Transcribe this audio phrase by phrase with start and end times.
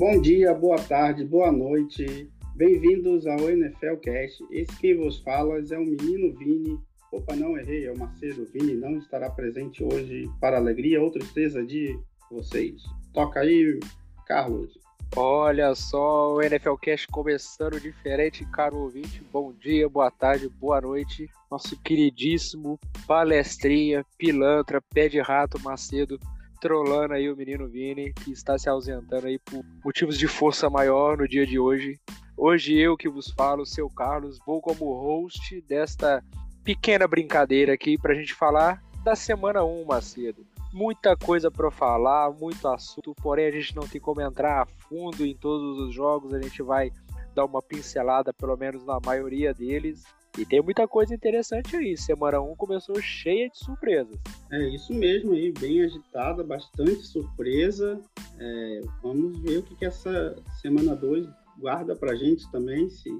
[0.00, 2.26] Bom dia, boa tarde, boa noite.
[2.56, 4.42] Bem-vindos ao NFL Cast.
[4.50, 6.80] Esse quem vos fala é o menino Vini.
[7.12, 8.46] Opa, não errei, é o Macedo.
[8.50, 12.00] Vini não estará presente hoje para alegria ou tristeza de
[12.30, 12.80] vocês.
[13.12, 13.78] Toca aí,
[14.26, 14.72] Carlos.
[15.14, 19.22] Olha só, o NFL Cast começando diferente, caro ouvinte.
[19.30, 21.28] Bom dia, boa tarde, boa noite.
[21.50, 26.18] Nosso queridíssimo palestrinha, pilantra, pé de rato Macedo,
[26.60, 31.16] trolando aí o menino Vini, que está se ausentando aí por motivos de força maior
[31.16, 31.98] no dia de hoje.
[32.36, 36.22] Hoje eu que vos falo, seu Carlos, vou como host desta
[36.62, 42.30] pequena brincadeira aqui para a gente falar da semana 1, Macedo muita coisa para falar,
[42.32, 46.32] muito assunto, porém a gente não tem como entrar a fundo em todos os jogos,
[46.32, 46.92] a gente vai
[47.34, 50.04] dar uma pincelada, pelo menos na maioria deles.
[50.38, 51.96] E tem muita coisa interessante aí.
[51.96, 54.18] Semana 1 começou cheia de surpresas.
[54.50, 58.00] É isso mesmo aí, bem agitada, bastante surpresa.
[58.38, 61.26] É, vamos ver o que, que essa semana 2
[61.58, 63.10] guarda pra gente também, se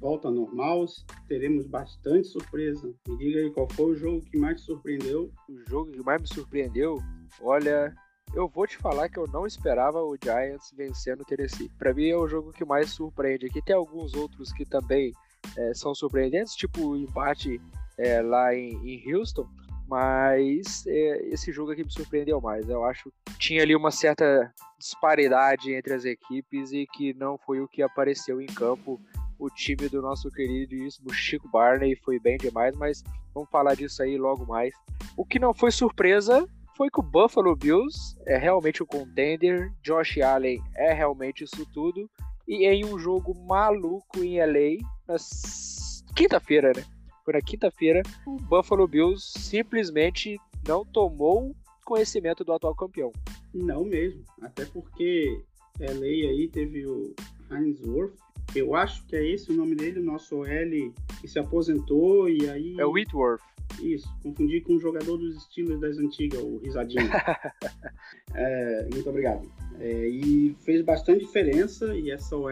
[0.00, 2.92] volta normal, se teremos bastante surpresa.
[3.06, 5.30] Me diga aí qual foi o jogo que mais te surpreendeu.
[5.48, 6.98] O jogo que mais me surpreendeu,
[7.42, 7.94] olha,
[8.34, 11.70] eu vou te falar que eu não esperava o Giants vencendo o Tennessee.
[11.78, 13.46] Para mim é o jogo que mais surpreende.
[13.46, 15.12] Aqui tem alguns outros que também
[15.56, 17.60] é, são surpreendentes, tipo o empate
[17.98, 19.48] é, lá em, em Houston,
[19.88, 22.68] mas é, esse jogo aqui me surpreendeu mais.
[22.68, 27.60] Eu acho que tinha ali uma certa disparidade entre as equipes e que não foi
[27.60, 29.00] o que apareceu em campo.
[29.38, 33.02] O time do nosso queridíssimo Chico Barney foi bem demais, mas
[33.34, 34.72] vamos falar disso aí logo mais.
[35.16, 36.46] O que não foi surpresa
[36.76, 42.08] foi que o Buffalo Bills é realmente o contender, Josh Allen é realmente isso tudo,
[42.46, 44.78] e em um jogo maluco em LA,
[45.10, 46.84] na quinta-feira, né?
[47.24, 53.12] foi na quinta-feira, o Buffalo Bills simplesmente não tomou conhecimento do atual campeão.
[53.52, 55.40] Não mesmo, até porque
[55.78, 57.14] LA aí teve o
[57.50, 58.14] Heinz Worth,
[58.54, 62.48] eu acho que é esse o nome dele, o nosso L que se aposentou e
[62.48, 62.76] aí...
[62.78, 63.42] É o Whitworth.
[63.80, 67.08] Isso, confundi com um jogador dos Steelers das antigas, o Risadinho.
[68.34, 69.48] é, muito obrigado.
[69.78, 72.50] É, e fez bastante diferença e essa OL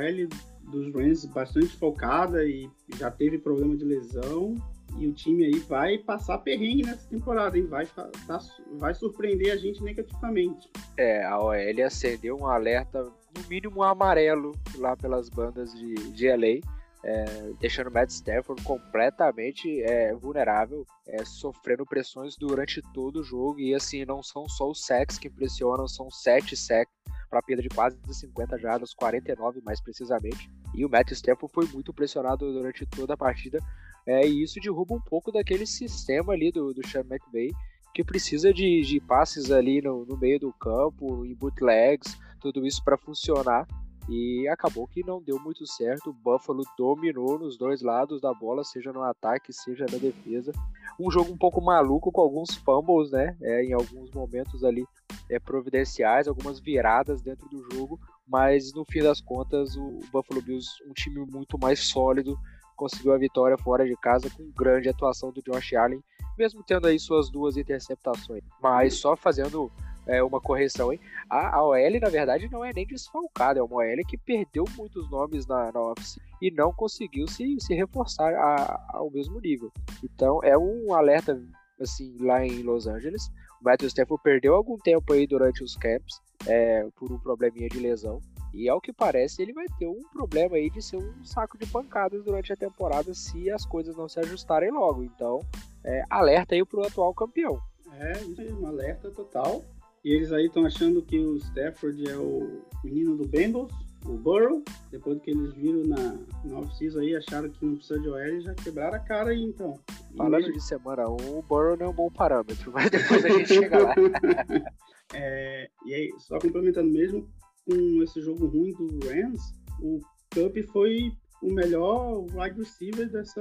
[0.68, 4.54] dos Rams bastante focada e já teve problema de lesão.
[4.96, 7.66] E o time aí vai passar perrengue nessa temporada, hein?
[7.66, 8.40] Vai, tá,
[8.78, 10.68] vai surpreender a gente negativamente.
[10.96, 16.28] É, a OL acendeu um alerta, no mínimo um amarelo, lá pelas bandas de, de
[16.28, 16.60] LA.
[17.04, 17.24] É,
[17.60, 23.60] deixando o Matt Stafford completamente é, vulnerável, é, sofrendo pressões durante todo o jogo.
[23.60, 26.92] E assim, não são só os sacks que impressionam, são sete sacks
[27.28, 30.50] para perda de quase 50 jardas, 49 mais precisamente.
[30.74, 33.58] E o Matt Stafford foi muito pressionado durante toda a partida.
[34.06, 37.50] É, e isso derruba um pouco daquele sistema ali do, do Sean McVay,
[37.94, 42.82] que precisa de, de passes ali no, no meio do campo, em bootlegs, tudo isso
[42.82, 43.66] para funcionar.
[44.08, 46.08] E acabou que não deu muito certo.
[46.08, 50.50] O Buffalo dominou nos dois lados da bola, seja no ataque, seja na defesa.
[50.98, 53.36] Um jogo um pouco maluco, com alguns fumbles, né?
[53.42, 54.86] É, em alguns momentos ali
[55.30, 57.98] é, providenciais, algumas viradas dentro do jogo.
[58.26, 62.38] Mas no fim das contas, o Buffalo Bills, um time muito mais sólido,
[62.76, 66.02] conseguiu a vitória fora de casa com grande atuação do Josh Allen,
[66.36, 68.42] mesmo tendo aí suas duas interceptações.
[68.62, 69.70] Mas só fazendo
[70.08, 71.00] é, uma correção, hein?
[71.28, 75.08] A, a OL, na verdade, não é nem desfalcada, é uma OL que perdeu muitos
[75.10, 79.70] nomes na, na Office e não conseguiu se, se reforçar a, ao mesmo nível.
[80.02, 81.40] Então, é um alerta,
[81.80, 83.30] assim, lá em Los Angeles.
[83.62, 88.20] Matthew Stafford perdeu algum tempo aí durante os camps é, por um probleminha de lesão.
[88.54, 91.66] E ao que parece, ele vai ter um problema aí de ser um saco de
[91.66, 95.02] pancadas durante a temporada se as coisas não se ajustarem logo.
[95.02, 95.40] Então,
[95.84, 97.60] é, alerta aí pro atual campeão.
[97.92, 99.64] É, isso um alerta total.
[100.04, 103.72] E eles aí estão achando que o Stafford é o menino do Bengals,
[104.04, 104.62] o Burrow.
[104.90, 108.40] Depois que eles viram na, na off-season aí, acharam que não precisa de OL e
[108.40, 109.78] já quebraram a cara aí, então.
[110.16, 110.54] Falando mesmo...
[110.54, 113.78] de semana 1, o Burrow não é um bom parâmetro, mas depois a gente chega
[113.82, 113.94] lá.
[115.14, 117.28] é, e aí, só complementando mesmo,
[117.66, 120.00] com esse jogo ruim do Rams, o
[120.34, 121.12] Cup foi
[121.42, 123.40] o melhor wide receiver dessa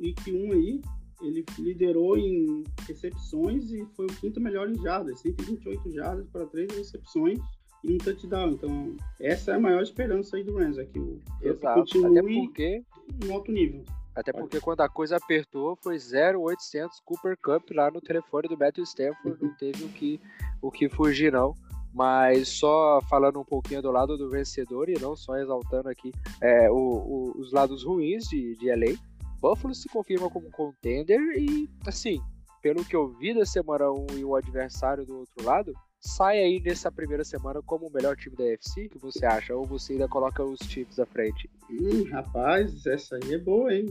[0.00, 0.80] Week 1 aí
[1.22, 6.74] ele liderou em recepções e foi o quinto melhor em jardas, 128 jardas para três
[6.76, 7.38] recepções
[7.84, 8.50] e um touchdown.
[8.50, 11.80] Então, essa é a maior esperança aí do Rams, é que o Exato.
[11.80, 12.84] continue Até porque...
[13.24, 13.84] em alto nível.
[14.14, 18.84] Até porque quando a coisa apertou foi 0,800 Cooper Cup lá no telefone do Matthew
[18.84, 20.20] Stafford, não teve o que,
[20.60, 21.54] o que fugir não.
[21.94, 26.70] Mas só falando um pouquinho do lado do vencedor e não só exaltando aqui é,
[26.70, 28.96] o, o, os lados ruins de, de LA,
[29.40, 32.20] Buffalo se confirma como contender e, assim,
[32.62, 36.60] pelo que eu vi da semana 1 e o adversário do outro lado, sai aí
[36.60, 38.86] nessa primeira semana como o melhor time da AFC?
[38.86, 39.54] O que você acha?
[39.54, 41.48] Ou você ainda coloca os Chiefs à frente?
[41.70, 43.86] Hum, rapaz, essa aí é boa, hein?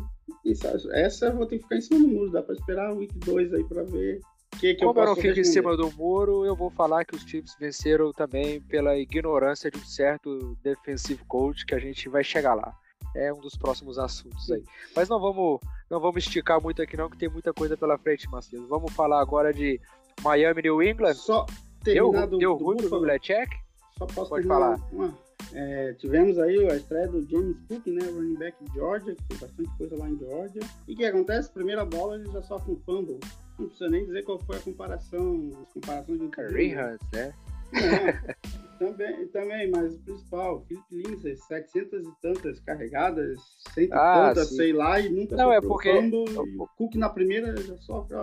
[0.45, 2.31] Essa eu vou ter que ficar em cima do muro.
[2.31, 4.21] Dá pra esperar o week 2 aí pra ver
[4.59, 7.15] que, que Como eu, eu não fico em cima do muro, eu vou falar que
[7.15, 12.23] os Chiefs venceram também pela ignorância de um certo defensive coach que a gente vai
[12.23, 12.75] chegar lá.
[13.15, 14.63] É um dos próximos assuntos aí.
[14.95, 15.59] Mas não vamos,
[15.89, 18.67] não vamos esticar muito aqui não, que tem muita coisa pela frente, Macedo.
[18.67, 19.81] Vamos falar agora de
[20.23, 21.15] Miami New England.
[21.15, 21.45] Só
[21.83, 23.49] deu, deu ruim Belichick?
[23.97, 24.79] Só posso Pode falar.
[24.91, 25.13] Uma,
[25.53, 29.39] é, tivemos aí a estreia do James Cook, né, running back de Georgia, que fez
[29.39, 30.61] bastante coisa lá em Georgia.
[30.87, 31.51] E o que acontece?
[31.51, 33.19] Primeira bola, ele já sofre um fumble.
[33.59, 37.33] Não precisa nem dizer qual foi a comparação, as comparações de Hunt, né?
[38.81, 43.39] também, também, mas o principal, Philip Lindsay, 700 e tantas carregadas,
[43.75, 44.55] 100 e ah, tantas, sim.
[44.55, 45.93] sei lá, e nunca Não, é porque...
[45.93, 46.25] Fumble,
[46.57, 48.17] o Cook na primeira já sofre,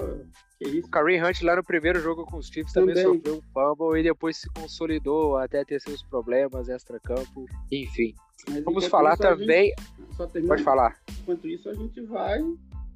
[0.59, 0.89] que isso.
[0.89, 4.01] O Kareem Hunt lá no primeiro jogo com os Chiefs também, também sofreu um fumble
[4.01, 8.13] e depois se consolidou até ter seus problemas extra-campo, enfim.
[8.51, 9.73] Mas Vamos falar também...
[10.19, 10.99] Gente, Pode falar.
[11.21, 12.43] Enquanto isso, a gente vai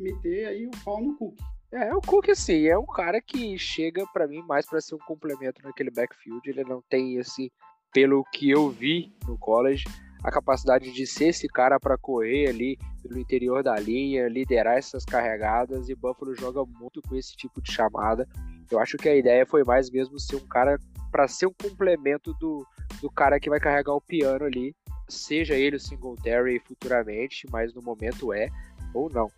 [0.00, 1.37] meter aí o pau no Cook.
[1.72, 4.98] É, o Cook, assim, é um cara que chega para mim mais para ser um
[4.98, 6.48] complemento naquele backfield.
[6.48, 7.50] Ele não tem esse,
[7.90, 9.84] pelo que eu vi no college,
[10.22, 15.02] a capacidade de ser esse cara para correr ali pelo interior da linha, liderar essas
[15.06, 15.88] carregadas.
[15.88, 18.28] E Buffalo joga muito com esse tipo de chamada.
[18.70, 20.78] Eu acho que a ideia foi mais mesmo ser um cara
[21.10, 22.66] para ser um complemento do,
[23.00, 24.74] do cara que vai carregar o piano ali,
[25.08, 28.50] seja ele o Singletary futuramente, mas no momento é
[28.92, 29.30] ou não.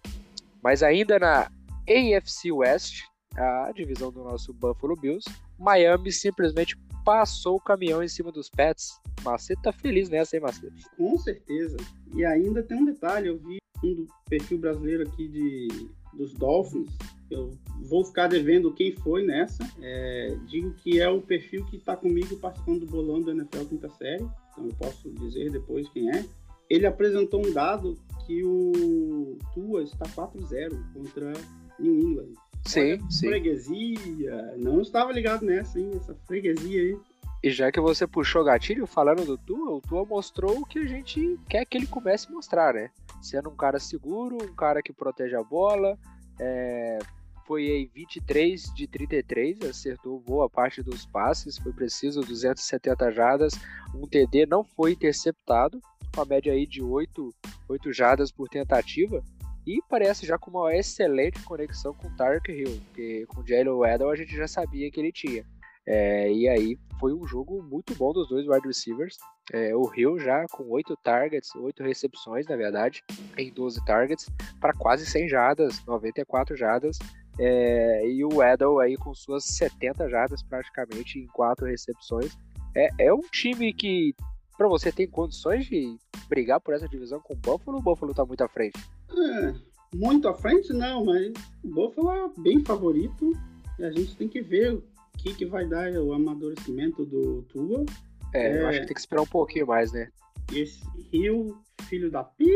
[0.60, 1.48] Mas ainda na
[1.88, 3.02] AFC West,
[3.36, 5.28] a divisão do nosso Buffalo Bills,
[5.58, 9.00] Miami simplesmente passou o caminhão em cima dos Pets.
[9.22, 10.74] Macedo tá feliz nessa, hein, Macedo?
[10.96, 11.76] Com certeza.
[12.14, 15.68] E ainda tem um detalhe, eu vi um do perfil brasileiro aqui de,
[16.14, 16.88] dos Dolphins,
[17.30, 17.50] eu
[17.82, 19.62] vou ficar devendo quem foi nessa.
[19.80, 23.88] É, digo que é o perfil que está comigo participando do bolão do NFL quinta
[23.90, 26.24] série, então eu posso dizer depois quem é.
[26.70, 31.32] Ele apresentou um dado que o Tua está 4-0 contra
[31.78, 32.34] New England.
[32.64, 33.28] Sim, Olha, sim.
[33.28, 34.54] Freguesia.
[34.56, 35.90] Não estava ligado nessa, hein?
[35.94, 36.98] Essa freguesia aí.
[37.42, 40.86] E já que você puxou gatilho falando do Tua, o Tua mostrou o que a
[40.86, 42.90] gente quer que ele comece a mostrar, né?
[43.20, 45.98] Sendo um cara seguro, um cara que protege a bola,
[46.40, 46.98] é...
[47.46, 53.52] foi aí 23 de 33, acertou boa parte dos passes, foi preciso 270 jardas,
[53.94, 55.82] um TD não foi interceptado,
[56.14, 57.34] com a média aí de 8,
[57.68, 59.22] 8 jardas por tentativa,
[59.66, 63.74] e parece já com uma excelente conexão com o Tark Hill, porque com o Jalen
[63.74, 65.44] Waddell a gente já sabia que ele tinha.
[65.86, 69.18] É, e aí foi um jogo muito bom dos dois wide receivers.
[69.52, 73.02] É, o Hill já com 8 targets, 8 recepções, na verdade,
[73.36, 74.26] em 12 targets,
[74.60, 76.98] para quase 100 jadas, 94 jadas.
[77.38, 82.36] É, e o Waddell aí com suas 70 jadas praticamente em 4 recepções.
[82.74, 84.14] É, é um time que,
[84.56, 85.96] para você, tem condições de
[86.28, 88.78] brigar por essa divisão com o Buffalo o Buffalo tá muito à frente?
[89.10, 89.54] É,
[89.94, 93.32] muito à frente, não, mas o Buffalo é bem favorito.
[93.78, 94.82] E a gente tem que ver o
[95.18, 97.84] que, que vai dar o amadurecimento do Tua.
[98.32, 100.08] É, é, eu acho que tem que esperar um pouquinho mais, né?
[100.52, 102.50] Esse Rio, filho da Pi,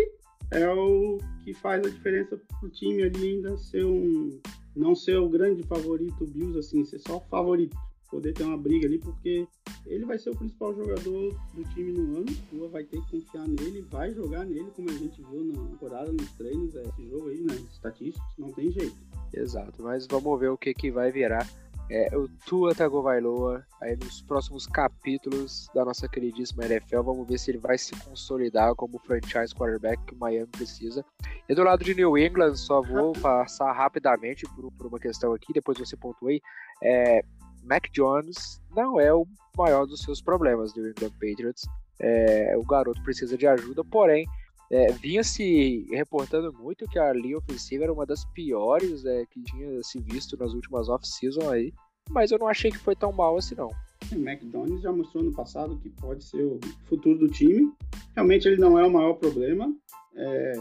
[0.51, 4.41] é o que faz a diferença pro time ali ainda ser um.
[4.77, 7.77] Não ser o grande favorito Bills, assim, ser só o favorito
[8.11, 9.47] poder ter uma briga ali, porque
[9.87, 12.27] ele vai ser o principal jogador do time no ano.
[12.51, 16.13] Tua vai ter que confiar nele, vai jogar nele, como a gente viu na temporada,
[16.13, 18.97] nos treinos, é, esse jogo aí, né, estatísticas, não tem jeito.
[19.33, 21.47] Exato, mas vamos ver o que, que vai virar.
[21.91, 27.51] É, o Tua Tagovailoa, aí nos próximos capítulos da nossa queridíssima NFL, vamos ver se
[27.51, 31.03] ele vai se consolidar como franchise quarterback que o Miami precisa.
[31.49, 35.51] E do lado de New England, só vou passar rapidamente por, por uma questão aqui,
[35.51, 36.43] depois você pontuei.
[36.83, 37.25] É,
[37.69, 41.67] Mac Jones não é o maior dos seus problemas do England Patriots.
[42.01, 44.27] É, o garoto precisa de ajuda, porém,
[44.71, 49.43] é, vinha se reportando muito que a linha ofensiva era uma das piores é, que
[49.43, 51.73] tinha se visto nas últimas off-season aí,
[52.11, 53.71] mas eu não achei que foi tão mal assim não.
[54.13, 57.73] O McDonald's já mostrou no passado que pode ser o futuro do time.
[58.15, 59.75] Realmente ele não é o maior problema,
[60.15, 60.53] é,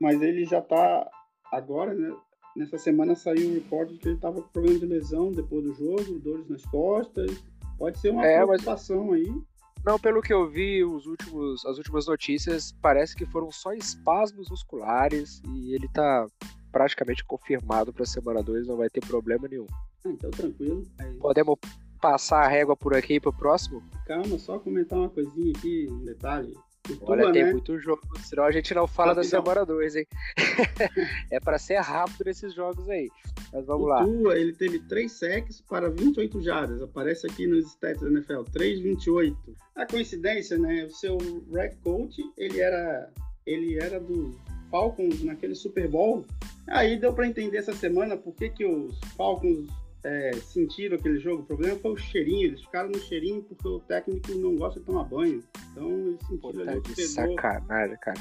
[0.00, 1.08] mas ele já está
[1.52, 2.14] agora, né,
[2.56, 6.18] Nessa semana saiu um repórter que ele estava com problema de lesão depois do jogo,
[6.18, 7.30] dores nas costas.
[7.78, 9.20] Pode ser uma é, preocupação mas...
[9.20, 9.42] aí.
[9.84, 14.50] Não, pelo que eu vi, os últimos, as últimas notícias parece que foram só espasmos
[14.50, 16.26] musculares e ele tá
[16.70, 19.66] praticamente confirmado para semana 2, não vai ter problema nenhum.
[20.04, 20.84] Ah, então tranquilo.
[20.98, 21.14] Aí...
[21.16, 21.56] Podemos
[22.00, 23.82] passar a régua por aqui pro próximo?
[24.06, 26.54] Calma, só comentar uma coisinha aqui, um detalhe.
[27.02, 27.52] Olha, tem né?
[27.52, 30.06] muito jogo, senão a gente não fala da semana 2, hein?
[31.30, 33.08] é para ser rápido nesses jogos aí.
[33.52, 34.04] Mas vamos lá.
[34.04, 36.82] Tua, ele teve 3 sacks para 28 jardas.
[36.82, 39.36] Aparece aqui nos stats da NFL, 3,28.
[39.76, 40.84] A coincidência, né?
[40.84, 41.18] O seu
[41.52, 43.12] Red Coach, ele era,
[43.46, 44.38] ele era do
[44.70, 46.24] Falcons naquele Super Bowl.
[46.68, 49.68] Aí deu para entender essa semana por que, que os Falcons
[50.04, 51.42] é, sentiram aquele jogo.
[51.42, 52.48] O problema foi o cheirinho.
[52.48, 55.42] Eles ficaram no cheirinho porque o técnico não gosta de tomar banho.
[55.70, 58.20] Então eles sentiram tá de sacanagem, cara.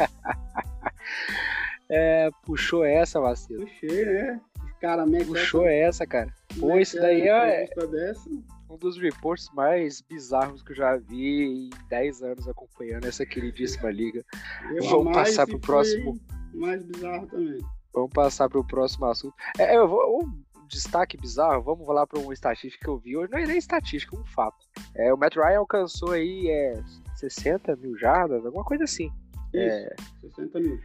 [1.88, 3.66] é, puxou essa, vacilo.
[3.66, 4.40] Puxei, né?
[4.80, 6.34] Cara, Puxou essa, cara.
[6.58, 7.68] Pô, isso daí é.
[8.68, 13.90] Um dos reports mais bizarros que eu já vi em 10 anos acompanhando essa queridíssima
[13.92, 14.24] liga.
[14.74, 16.18] Eu Vamos passar pro próximo.
[16.52, 17.60] Mais bizarro também.
[17.92, 19.34] Vamos passar para o próximo assunto.
[19.58, 23.30] É, eu vou, um destaque bizarro, vamos falar para uma estatística que eu vi hoje.
[23.30, 24.66] Não é nem estatística, é um fato.
[24.94, 26.82] É, o Matt Ryan alcançou aí é,
[27.16, 29.12] 60 mil jardas, alguma coisa assim.
[29.52, 30.80] Isso, é, 60 mil.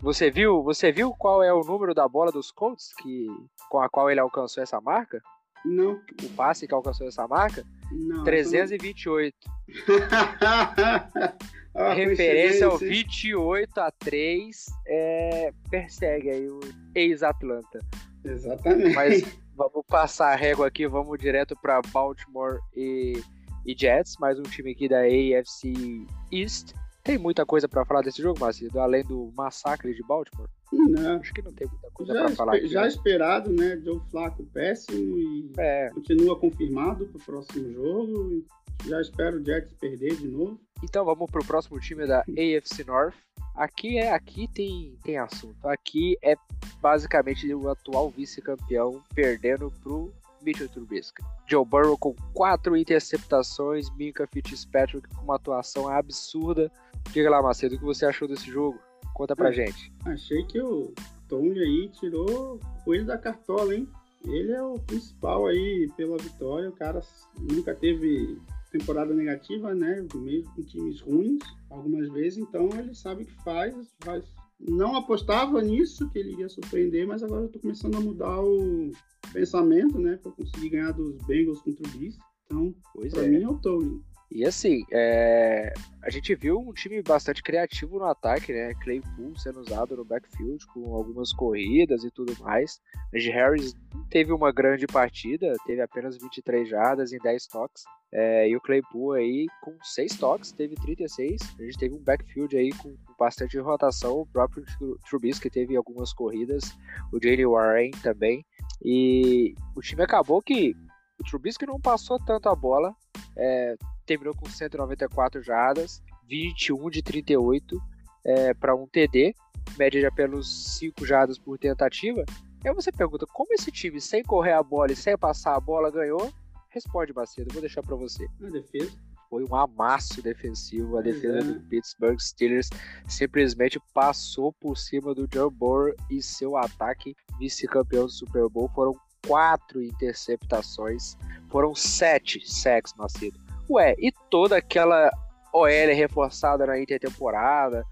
[0.00, 3.26] Você viu, você viu qual é o número da bola dos Colts que,
[3.68, 5.20] com a qual ele alcançou essa marca?
[5.64, 6.00] Não.
[6.22, 7.64] O passe que alcançou essa marca?
[7.90, 8.24] Não.
[8.24, 9.36] 328.
[11.72, 16.58] Ah, referência ao 28 a 3 é, persegue aí o
[16.94, 17.78] ex-Atlanta.
[18.24, 18.94] Exatamente.
[18.94, 19.22] Mas
[19.56, 23.22] vamos passar a régua aqui, vamos direto para Baltimore e,
[23.64, 26.72] e, Jets, mais um time aqui da AFC East.
[27.04, 30.50] Tem muita coisa para falar desse jogo, Macedo, além do massacre de Baltimore?
[30.72, 31.16] Não.
[31.18, 32.68] Acho que não tem muita coisa para falar aqui.
[32.68, 32.88] Já né?
[32.88, 33.80] esperado, né?
[33.84, 35.90] Joe Flaco péssimo e é.
[35.90, 38.44] continua confirmado para o próximo jogo.
[38.86, 40.58] Já espero o Jets perder de novo.
[40.82, 43.14] Então vamos pro próximo time da AFC North.
[43.54, 45.66] Aqui é aqui tem, tem assunto.
[45.68, 46.34] Aqui é
[46.80, 50.12] basicamente o atual vice-campeão perdendo pro
[50.42, 51.22] Mitchell Trubisky.
[51.46, 56.70] Joe Burrow com quatro interceptações, Minka Fitzpatrick com uma atuação absurda.
[57.12, 58.78] Diga lá, Macedo, o que você achou desse jogo?
[59.14, 59.92] Conta pra é, gente.
[60.04, 60.92] Achei que o
[61.28, 63.88] Tony aí tirou coelho da cartola, hein?
[64.24, 66.68] Ele é o principal aí pela vitória.
[66.68, 67.00] O cara
[67.38, 68.38] nunca teve
[68.70, 70.06] temporada negativa, né?
[70.14, 74.24] Mesmo com times ruins, algumas vezes, então ele sabe o que faz, faz.
[74.58, 78.92] Não apostava nisso, que ele iria surpreender, mas agora eu tô começando a mudar o
[79.32, 80.18] pensamento, né?
[80.22, 82.18] Para conseguir ganhar dos Bengals contra o Beast.
[82.44, 83.28] Então, pois pra é.
[83.28, 84.02] mim é o Tony.
[84.30, 85.72] E assim, é...
[86.02, 88.72] a gente viu um time bastante criativo no ataque, né?
[88.74, 92.80] Claypool sendo usado no backfield com algumas corridas e tudo mais.
[93.12, 93.74] Najee Harris
[94.08, 97.82] teve uma grande partida, teve apenas 23 jardas em 10 toques.
[98.12, 101.40] É, e o Claypool aí com 6 toques, teve 36.
[101.58, 104.20] A gente teve um backfield aí com, bastante rotação.
[104.20, 104.64] O próprio
[105.08, 106.76] Trubisky teve algumas corridas,
[107.12, 108.44] o Jalen Warren também.
[108.82, 110.74] E o time acabou que
[111.20, 112.94] o Trubisky não passou tanto a bola,
[113.36, 113.76] é,
[114.10, 117.80] terminou com 194 jardas, 21 de 38
[118.24, 119.32] é, para um TD,
[119.78, 120.48] média de apenas
[120.78, 122.24] 5 jardas por tentativa.
[122.64, 125.60] E aí você pergunta, como esse time, sem correr a bola e sem passar a
[125.60, 126.32] bola, ganhou?
[126.70, 128.26] Responde, Macedo, vou deixar para você.
[128.40, 128.90] Na defesa.
[129.28, 130.98] Foi um amasso defensivo.
[130.98, 131.42] A defesa é.
[131.44, 132.68] do Pittsburgh Steelers
[133.06, 138.68] simplesmente passou por cima do Joe Burrow e seu ataque vice-campeão do Super Bowl.
[138.74, 141.16] Foram quatro interceptações,
[141.48, 143.49] foram sete sacks, Macedo.
[143.70, 145.08] Ué, e toda aquela
[145.52, 147.84] OL reforçada na intertemporada,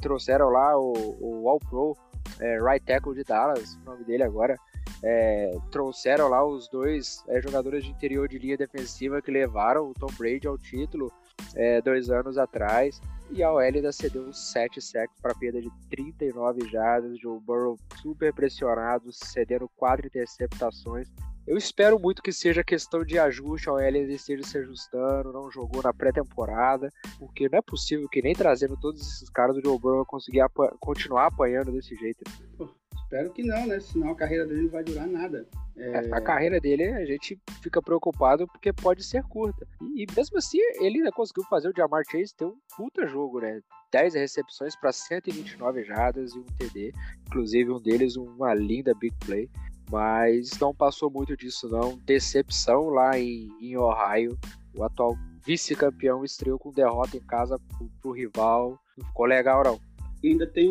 [0.00, 1.96] trouxeram lá o, o All-Pro,
[2.40, 4.56] é, right tackle de Dallas, o nome dele agora,
[5.04, 9.94] é, trouxeram lá os dois é, jogadores de interior de linha defensiva que levaram o
[9.94, 11.12] Tom Brady ao título
[11.54, 13.00] é, dois anos atrás.
[13.30, 17.20] E a OL ainda cedeu 7 sacks para perda de 39 jardas.
[17.20, 21.08] Joe Burrow super pressionado, cedendo 4 interceptações.
[21.48, 25.82] Eu espero muito que seja questão de ajuste, a OL esteja se ajustando, não jogou
[25.82, 30.04] na pré-temporada, porque não é possível que nem trazendo todos esses caras do Joe Burrow
[30.04, 30.44] conseguir
[30.78, 32.22] continuar apanhando desse jeito.
[32.58, 33.80] Pô, espero que não, né?
[33.80, 35.48] Senão a carreira dele não vai durar nada.
[35.74, 36.12] É...
[36.12, 39.66] A carreira dele a gente fica preocupado porque pode ser curta.
[39.80, 43.40] E, e, mesmo assim, ele ainda conseguiu fazer o Jamar Chase ter um puta jogo,
[43.40, 43.62] né?
[43.90, 46.92] 10 recepções para 129 jardas e um TD.
[47.26, 49.48] Inclusive, um deles, uma linda big play.
[49.90, 51.98] Mas não passou muito disso, não.
[51.98, 54.38] Decepção lá em, em Ohio.
[54.76, 58.78] O atual vice-campeão estreou com derrota em casa pro, pro rival.
[58.96, 59.80] Não ficou legal, não.
[60.22, 60.68] E ainda tem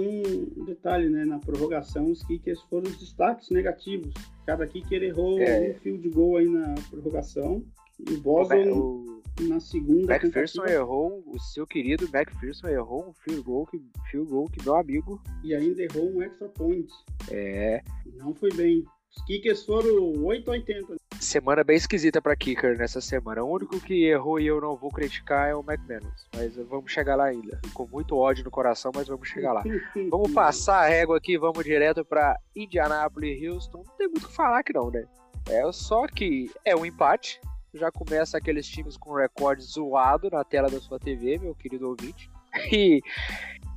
[0.57, 1.24] um detalhe, né?
[1.24, 4.13] Na prorrogação, os kickers foram os destaques negativos.
[4.45, 5.71] Cada kicker errou é.
[5.71, 7.63] um field goal aí na prorrogação.
[8.00, 10.15] E o Boston, na segunda.
[10.15, 13.81] McPherson errou, o seu querido McPherson errou um field goal, que,
[14.12, 15.21] field goal que meu amigo.
[15.43, 16.88] E ainda errou um extra point.
[17.31, 17.81] É.
[18.15, 18.86] Não foi bem.
[19.17, 20.95] Os kickers foram 8,80.
[21.19, 23.43] semana bem esquisita para kicker nessa semana.
[23.43, 27.15] O único que errou e eu não vou criticar é o McManus, mas vamos chegar
[27.15, 27.59] lá ainda.
[27.74, 29.63] Com muito ódio no coração, mas vamos chegar lá.
[30.12, 33.83] Vamos passar a régua aqui, vamos direto para Indianapolis e Houston.
[33.86, 35.03] Não tem muito o que falar aqui não, né?
[35.50, 37.41] É só que é um empate.
[37.74, 42.29] Já começa aqueles times com recorde zoado na tela da sua TV, meu querido ouvinte.
[42.71, 43.01] E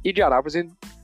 [0.04, 0.54] Indianapolis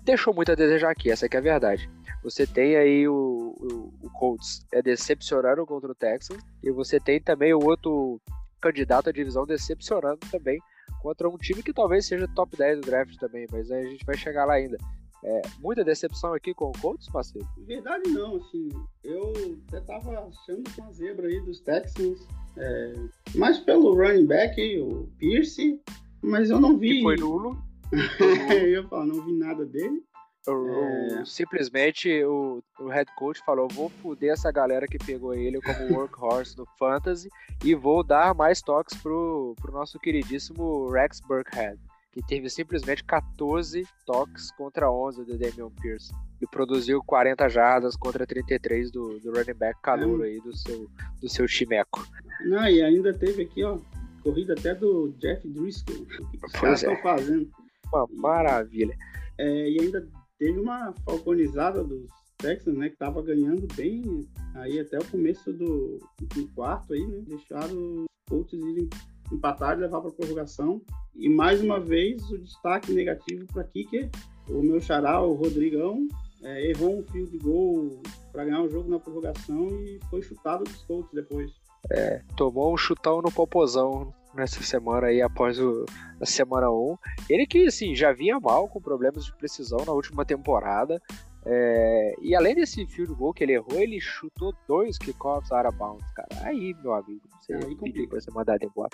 [0.03, 1.91] deixou muito a desejar aqui, essa é a verdade.
[2.27, 7.21] Você tem aí o, o, o Colts é decepcionando contra o Texans e você tem
[7.21, 8.21] também o outro
[8.61, 10.59] candidato à divisão decepcionando também
[11.01, 14.17] contra um time que talvez seja top 10 do draft também, mas a gente vai
[14.17, 14.77] chegar lá ainda.
[15.23, 17.47] É, muita decepção aqui com o Colts, parceiro?
[17.59, 18.71] Verdade não, assim,
[19.05, 19.33] eu
[19.69, 22.95] até tava achando uma zebra aí dos Texans, é,
[23.37, 25.81] mais pelo running back, o Pierce,
[26.21, 26.97] mas eu não vi...
[26.97, 27.57] Que foi nulo.
[28.51, 30.03] eu ia falar, não vi nada dele.
[30.47, 31.25] O, é...
[31.25, 36.57] Simplesmente o, o head coach falou: vou foder essa galera que pegou ele como workhorse
[36.57, 37.29] no Fantasy
[37.65, 41.79] e vou dar mais toques pro, pro nosso queridíssimo Rex Burkhead,
[42.13, 48.27] que teve simplesmente 14 toques contra 11 do Damian Pierce e produziu 40 jardas contra
[48.27, 50.29] 33 do, do running back calouro é.
[50.29, 50.89] aí do seu,
[51.21, 52.07] do seu chimeco.
[52.45, 53.79] Não, e ainda teve aqui, ó,
[54.23, 55.97] corrida até do Jeff Driscoll.
[55.97, 57.03] O que os caras estão é.
[57.03, 57.51] fazendo?
[57.93, 58.97] Uma maravilha.
[59.39, 60.07] É, e ainda
[60.39, 65.99] teve uma falconizada dos Texans, né, que tava ganhando bem aí até o começo do,
[66.35, 68.89] do quarto aí, né, deixaram os Colts irem
[69.33, 70.81] empatar e levar para prorrogação.
[71.15, 74.11] E mais uma vez o destaque negativo para Kicker,
[74.49, 76.07] o meu xará, o Rodrigão,
[76.43, 80.83] é, errou um field goal para ganhar o jogo na prorrogação e foi chutado dos
[80.85, 81.51] Colts depois.
[81.91, 85.85] É, tomou um chutão no popozão nessa semana aí após o,
[86.21, 86.99] a semana 1.
[87.29, 91.01] Ele que assim, já vinha mal com problemas de precisão na última temporada.
[91.45, 95.79] É, e além desse field goal que ele errou, ele chutou dois kickoffs out of
[95.79, 96.29] bounds, cara.
[96.43, 98.91] Aí, meu amigo, você aí pedir pra você mandar embora.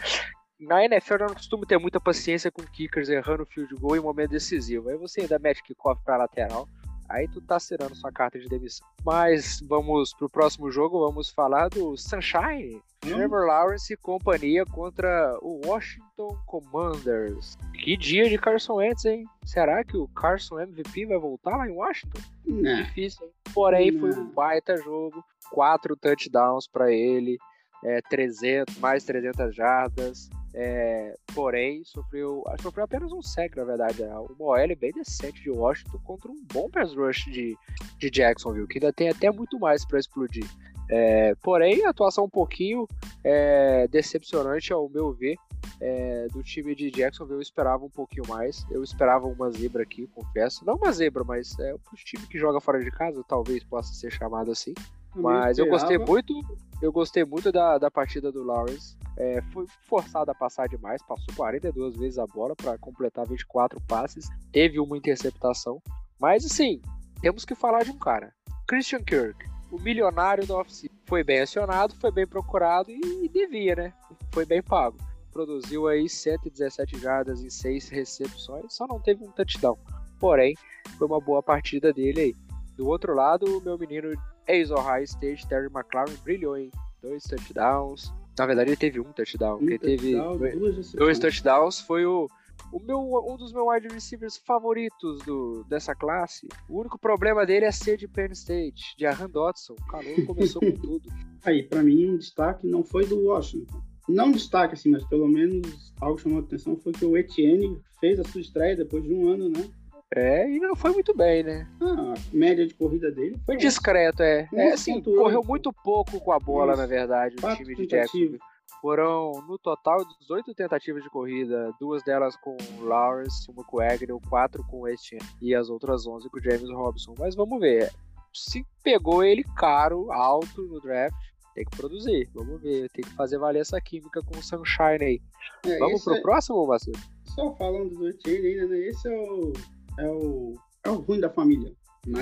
[0.61, 4.31] Na NFL eu não costumo ter muita paciência com kickers errando field goal em momento
[4.31, 4.91] decisivo.
[4.91, 6.69] Aí você ainda mete kickoff pra lateral
[7.13, 8.87] aí tu tá assinando sua carta de demissão.
[9.05, 12.77] Mas vamos pro próximo jogo, vamos falar do Sunshine.
[12.77, 12.81] Hum.
[13.01, 17.57] Trevor Lawrence e companhia contra o Washington Commanders.
[17.75, 19.25] Que dia de Carson Wentz, hein?
[19.45, 22.21] Será que o Carson MVP vai voltar lá em Washington?
[22.47, 22.83] Não.
[22.85, 23.33] Difícil, hein?
[23.53, 24.01] Porém, Não.
[24.01, 25.23] foi um baita jogo.
[25.51, 27.37] Quatro touchdowns para ele.
[27.85, 30.31] É, 300, mais 300 jardas.
[30.55, 34.03] É, porém, sofreu, sofreu apenas um sec, na verdade.
[34.03, 34.15] Né?
[34.39, 37.57] Uma OL bem decente de Washington contra um bom pass rush de,
[37.99, 40.45] de Jacksonville, que ainda tem até muito mais para explodir.
[40.91, 42.87] É, porém, a atuação um pouquinho
[43.25, 45.37] é, decepcionante, ao meu ver,
[45.81, 47.39] é, do time de Jacksonville.
[47.39, 48.67] Eu esperava um pouquinho mais.
[48.71, 50.65] Eu esperava uma zebra aqui, confesso.
[50.67, 54.11] Não uma zebra, mas é, o time que joga fora de casa, talvez possa ser
[54.11, 54.75] chamado assim.
[55.15, 56.35] Mas eu gostei muito,
[56.81, 58.97] eu gostei muito da, da partida do Lawrence.
[59.17, 64.27] É, foi forçado a passar demais, passou 42 vezes a bola para completar 24 passes,
[64.51, 65.83] teve uma interceptação.
[66.19, 66.81] Mas assim,
[67.21, 68.33] temos que falar de um cara,
[68.67, 70.89] Christian Kirk, o milionário do office.
[71.07, 73.93] Foi bem acionado, foi bem procurado e, e devia, né?
[74.33, 74.97] Foi bem pago.
[75.31, 79.79] Produziu aí 117 jardas em 6 recepções, só não teve um touchdown.
[80.19, 80.55] Porém,
[80.97, 82.37] foi uma boa partida dele aí.
[82.77, 84.13] Do outro lado, o meu menino
[84.47, 88.13] ex-Ohio State, Terry McLaurin, brilhou em dois touchdowns.
[88.39, 89.59] Na verdade, ele teve um touchdown.
[89.59, 91.81] Um ele touchdown, teve dois, dois touchdowns.
[91.81, 92.29] Foi o,
[92.73, 96.49] o meu, um dos meus wide receivers favoritos do, dessa classe.
[96.69, 99.75] O único problema dele é ser de Penn State, de Aaron Dodson.
[99.75, 101.09] O calor começou com tudo.
[101.45, 103.83] Aí, para mim, um destaque não foi do Washington.
[104.09, 108.19] Não destaque, assim, mas pelo menos algo chamou a atenção foi que o Etienne fez
[108.19, 109.69] a sua estreia depois de um ano, né?
[110.15, 111.67] É, e não foi muito bem, né?
[111.81, 114.47] Ah, a média de corrida dele foi, foi discreto, é.
[114.53, 116.83] É assim, correu muito pouco com a bola, Isso.
[116.83, 118.37] na verdade, o time de Jackson.
[118.81, 123.81] Foram, no total, 18 tentativas de corrida, duas delas com o Lawrence, uma com o
[123.81, 127.15] Agnew, quatro com o Etienne e as outras 11 com o James Robson.
[127.17, 127.93] Mas vamos ver,
[128.35, 131.15] se pegou ele caro, alto no draft,
[131.55, 132.29] tem que produzir.
[132.35, 135.23] Vamos ver, tem que fazer valer essa química com o Sunshine aí.
[135.65, 136.21] É, vamos pro é...
[136.21, 136.99] próximo, Marcelo?
[137.25, 138.79] Só falando do Etienne ainda, né?
[138.79, 139.53] Esse é o
[139.99, 141.73] é o, é o ruim da família.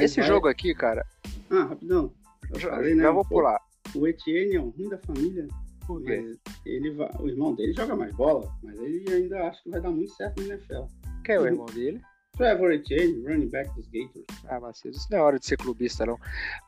[0.01, 0.29] Esse vai...
[0.29, 1.05] jogo aqui, cara.
[1.51, 2.13] Ah, rapidão.
[2.53, 3.03] Eu já, falei, né?
[3.05, 3.61] já vou pular.
[3.95, 5.47] O Etienne é o ruim da família.
[5.87, 6.37] Por quê?
[6.65, 9.91] Ele vai, o irmão dele joga mais bola, mas ele ainda acha que vai dar
[9.91, 10.85] muito certo no NFL.
[11.25, 12.01] Quem é o irmão dele?
[12.41, 14.25] Trevor Etienne, running back dos Gators.
[14.49, 16.19] Ah, Macedo, isso não é hora de ser clubista, não.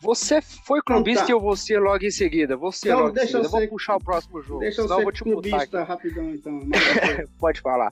[0.02, 1.32] Você foi clubista então, tá.
[1.32, 2.58] e eu vou ser logo em seguida.
[2.58, 3.38] Você então, logo em seguida.
[3.38, 3.50] Eu ser...
[3.50, 4.61] vou puxar o próximo jogo.
[4.61, 6.61] Deixa eu ser eu vou te clubista rapidão, então.
[7.40, 7.90] Pode falar.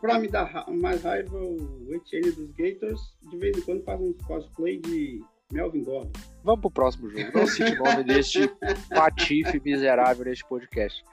[0.00, 4.12] Pra me dar mais raiva, o Etienne dos Gators, de vez em quando faz um
[4.26, 6.10] cosplay de Melvin Gordon.
[6.42, 7.30] Vamos pro próximo jogo.
[7.32, 8.48] Não cite o nome deste
[8.90, 11.04] patife miserável neste podcast.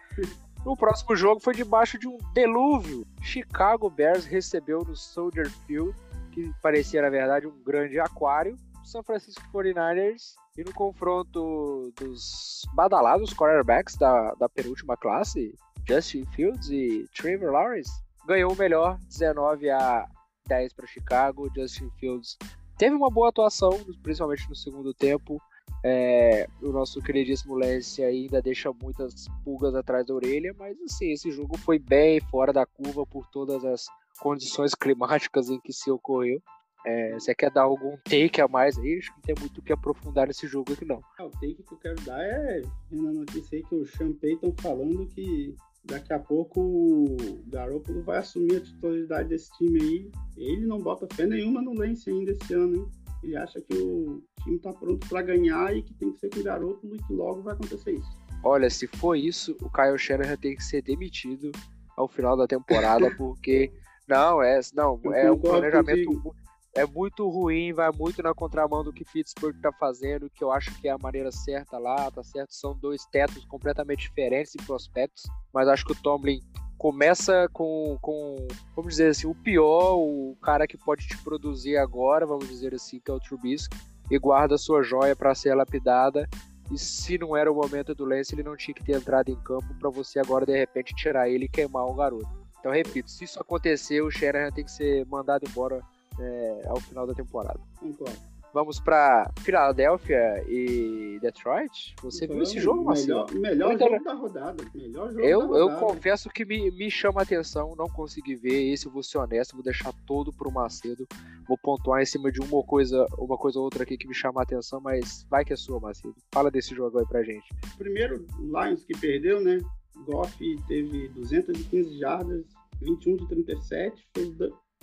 [0.66, 3.06] No próximo jogo foi debaixo de um delúvio.
[3.22, 5.96] Chicago Bears recebeu no Soldier Field,
[6.38, 13.34] que parecia na verdade um grande aquário, San Francisco 49ers e no confronto dos badalados
[13.34, 15.56] quarterbacks da, da penúltima classe,
[15.88, 17.92] Justin Fields e Trevor Lawrence,
[18.28, 20.06] ganhou o melhor 19 a
[20.48, 21.50] 10 para Chicago.
[21.56, 22.38] Justin Fields
[22.78, 23.72] teve uma boa atuação,
[24.04, 25.42] principalmente no segundo tempo.
[25.84, 31.32] É, o nosso queridíssimo Lance ainda deixa muitas pulgas atrás da orelha, mas assim, esse
[31.32, 36.42] jogo foi bem fora da curva por todas as condições climáticas em que se ocorreu.
[36.86, 38.98] É, você quer dar algum take a mais aí?
[38.98, 41.02] Acho que não tem muito o que aprofundar nesse jogo aqui, não.
[41.20, 44.54] Ah, o take que eu quero dar é na notícia aí que o Sean Payton
[44.62, 45.54] falando que
[45.84, 50.12] daqui a pouco o Garoppolo vai assumir a titularidade desse time aí.
[50.38, 52.88] Ele não bota fé nenhuma no Lance ainda esse ano, hein?
[53.24, 56.40] Ele acha que o time tá pronto para ganhar e que tem que ser com
[56.40, 58.28] o Garoppolo e que logo vai acontecer isso.
[58.44, 61.52] Olha, se for isso, o Kyle Shanahan tem que ser demitido
[61.98, 63.74] ao final da temporada, porque
[64.08, 66.36] não, é, não, é um planejamento
[66.78, 70.74] é muito ruim, vai muito na contramão do que Pittsburgh tá fazendo, que eu acho
[70.80, 72.54] que é a maneira certa lá, tá certo?
[72.54, 76.40] São dois tetos completamente diferentes em prospectos, mas acho que o Tomlin
[76.78, 82.28] começa com, com, vamos dizer assim, o pior, o cara que pode te produzir agora,
[82.28, 83.76] vamos dizer assim, que é o Trubisky,
[84.12, 86.30] e guarda sua joia para ser lapidada.
[86.72, 89.42] E se não era o momento do Lance, ele não tinha que ter entrado em
[89.42, 92.47] campo para você agora de repente tirar ele e queimar o garoto.
[92.68, 95.82] Então, repito, se isso acontecer, o Shanahan tem que ser mandado embora
[96.20, 97.58] é, ao final da temporada.
[97.80, 98.18] Concordo.
[98.54, 101.96] Vamos para Filadélfia e Detroit.
[102.02, 103.26] Você viu esse jogo, Marcelo?
[103.32, 104.66] Melhor, melhor jogo da rodada.
[104.76, 105.72] Melhor jogo eu, da rodada.
[105.72, 108.74] eu confesso que me, me chama a atenção, não consegui ver.
[108.74, 111.08] Esse eu vou ser honesto, vou deixar todo pro Macedo.
[111.48, 114.42] Vou pontuar em cima de uma coisa, uma coisa ou outra aqui que me chama
[114.42, 116.16] a atenção, mas vai que é sua, Macedo.
[116.34, 117.48] Fala desse jogo aí pra gente.
[117.78, 119.62] Primeiro, Lions que perdeu, né?
[120.06, 122.46] Goff teve 215 jardas,
[122.82, 124.36] 21 de 37, fez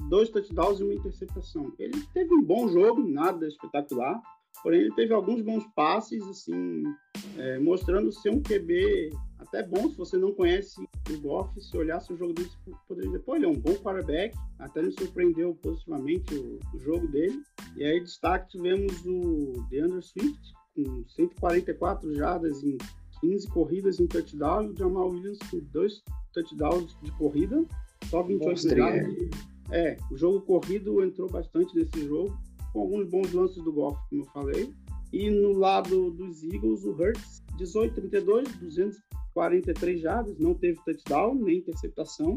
[0.08, 1.72] dois touchdowns e uma interceptação.
[1.78, 4.20] Ele teve um bom jogo, nada espetacular,
[4.62, 6.82] porém ele teve alguns bons passes, assim,
[7.36, 9.90] é, mostrando ser um QB até bom.
[9.90, 10.80] Se você não conhece
[11.10, 12.50] o Goff, se olhasse o jogo dele,
[12.88, 17.06] poderia dizer, pô, ele é um bom quarterback, até me surpreendeu positivamente o, o jogo
[17.08, 17.42] dele.
[17.76, 22.76] E aí, destaque, tivemos o DeAndre Swift, com 144 jardas em
[23.20, 26.02] 15 corridas em touchdown, e o Jamal Williams com dois
[26.32, 27.64] touchdowns de corrida,
[28.10, 29.16] só 28 jardas.
[29.70, 32.36] É, o jogo corrido entrou bastante nesse jogo,
[32.72, 34.72] com alguns bons lances do Golf, como eu falei.
[35.12, 42.34] E no lado dos Eagles, o Hurts, 18-32, 243 jardas, não teve touchdown nem interceptação.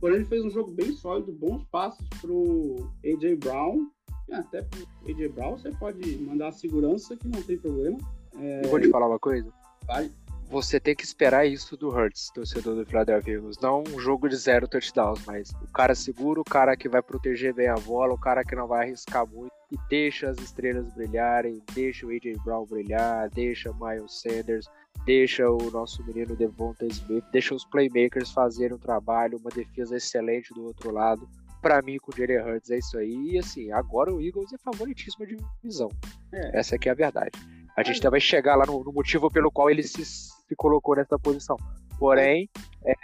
[0.00, 3.88] Porém, ele fez um jogo bem sólido, bons passes pro AJ Brown.
[4.28, 7.98] E até pro AJ Brown você pode mandar a segurança que não tem problema.
[8.38, 8.64] É...
[8.64, 9.50] Eu vou te falar uma coisa.
[9.86, 10.12] Vale
[10.48, 13.58] você tem que esperar isso do Hurts, torcedor do Philadelphia Eagles.
[13.60, 17.52] Não um jogo de zero touchdowns, mas o cara seguro, o cara que vai proteger
[17.52, 21.62] bem a bola, o cara que não vai arriscar muito e deixa as estrelas brilharem,
[21.74, 24.66] deixa o AJ Brown brilhar, deixa o Miles Sanders,
[25.04, 30.54] deixa o nosso menino Devonta Smith, deixa os playmakers fazerem um trabalho, uma defesa excelente
[30.54, 31.28] do outro lado.
[31.60, 33.32] Para mim, com o Jalen Hurts é isso aí.
[33.32, 35.90] E assim, agora o Eagles é favoritíssimo de divisão.
[36.32, 36.60] É.
[36.60, 37.32] Essa aqui é a verdade.
[37.76, 40.04] A gente ainda vai chegar lá no, no motivo pelo qual ele se,
[40.48, 41.56] se colocou nessa posição.
[41.98, 42.48] Porém,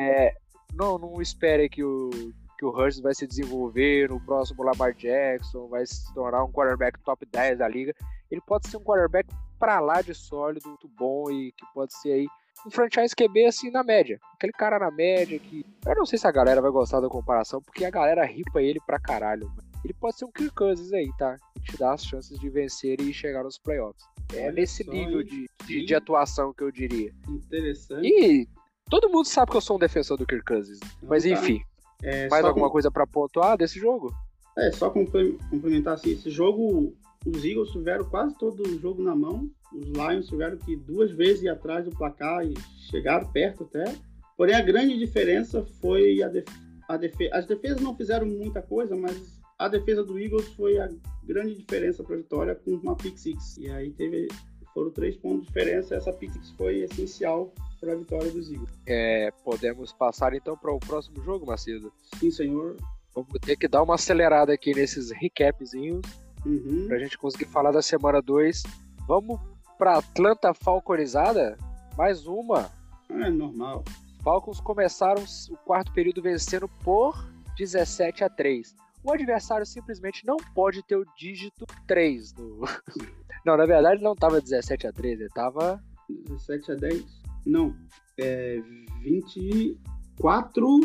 [0.01, 0.35] é,
[0.75, 2.11] não, não espere que o,
[2.59, 7.27] que o vai se desenvolver no próximo Lamar Jackson, vai se tornar um quarterback top
[7.27, 7.95] 10 da liga.
[8.31, 9.29] Ele pode ser um quarterback
[9.59, 12.27] para lá de sólido, muito bom e que pode ser aí
[12.67, 14.19] um franchise QB assim na média.
[14.35, 15.65] Aquele cara na média que.
[15.87, 18.81] Eu não sei se a galera vai gostar da comparação, porque a galera ripa ele
[18.87, 19.51] pra caralho.
[19.85, 21.37] Ele pode ser um Kirk Cousins aí, tá?
[21.65, 24.05] Te dá as chances de vencer e chegar nos playoffs.
[24.35, 27.13] É Olha nesse nível de, de, de, atuação que eu diria.
[27.29, 28.07] Interessante.
[28.07, 28.47] E
[28.91, 30.79] todo mundo sabe que eu sou um defensor do Kirk Cousins.
[31.03, 31.31] Mas tá.
[31.31, 31.61] enfim.
[32.03, 32.73] É, mais alguma com...
[32.73, 34.15] coisa para pontuar desse jogo?
[34.57, 36.95] É, só complementar assim, esse jogo,
[37.27, 39.51] os Eagles tiveram quase todo o jogo na mão.
[39.73, 42.55] Os Lions tiveram que duas vezes ir atrás do placar e
[42.91, 43.97] chegaram perto até.
[44.37, 46.47] Porém, a grande diferença foi a, def
[46.89, 47.35] a defesa.
[47.35, 50.89] As defesas não fizeram muita coisa, mas a defesa do Eagles foi a
[51.23, 53.57] grande diferença para a vitória com uma pick six.
[53.59, 54.29] E aí teve
[54.73, 55.95] foram três pontos de diferença.
[55.95, 58.71] Essa pick six foi essencial para a vitória dos Eagles.
[58.87, 61.93] É, podemos passar então para o próximo jogo, Macedo?
[62.19, 62.77] Sim, senhor.
[63.15, 66.03] Vamos ter que dar uma acelerada aqui nesses recapzinhos
[66.45, 66.87] uhum.
[66.89, 68.65] para a gente conseguir falar da semana 2.
[69.07, 69.39] Vamos
[69.79, 71.57] para Atlanta Falconizada?
[71.97, 72.71] Mais uma.
[73.09, 73.85] É normal.
[74.25, 78.75] Falcons começaram o quarto período vencendo por 17 a 3.
[79.05, 82.61] O adversário simplesmente não pode ter o dígito 3 no.
[83.45, 85.79] Não, na verdade não tava 17 a 13, tava.
[86.09, 87.05] 17 a 10?
[87.45, 87.77] Não.
[88.19, 88.59] É
[89.03, 90.81] 24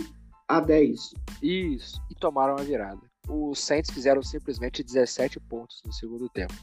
[0.45, 1.13] a 10.
[1.41, 2.01] Isso.
[2.11, 2.99] E tomaram a virada.
[3.29, 6.53] Os Saints fizeram simplesmente 17 pontos no segundo tempo.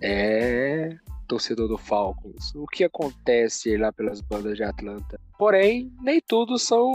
[0.00, 0.96] É.
[1.28, 2.54] Torcedor do Falcons.
[2.54, 5.20] O que acontece lá pelas bandas de Atlanta?
[5.38, 6.92] Porém, nem tudo são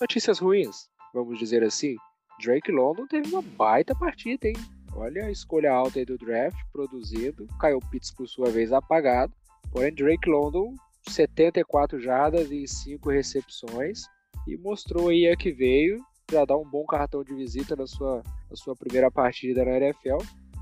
[0.00, 1.94] notícias ruins, vamos dizer assim.
[2.42, 4.56] Drake London teve uma baita partida, hein?
[4.94, 7.46] Olha a escolha alta aí do draft, produzido.
[7.60, 9.32] Kyle Pitts, por sua vez, apagado.
[9.70, 10.74] Porém, Drake London,
[11.08, 14.02] 74 jardas e 5 recepções.
[14.48, 16.02] E mostrou aí a que veio.
[16.30, 20.18] Já dá um bom cartão de visita na sua, na sua primeira partida na NFL.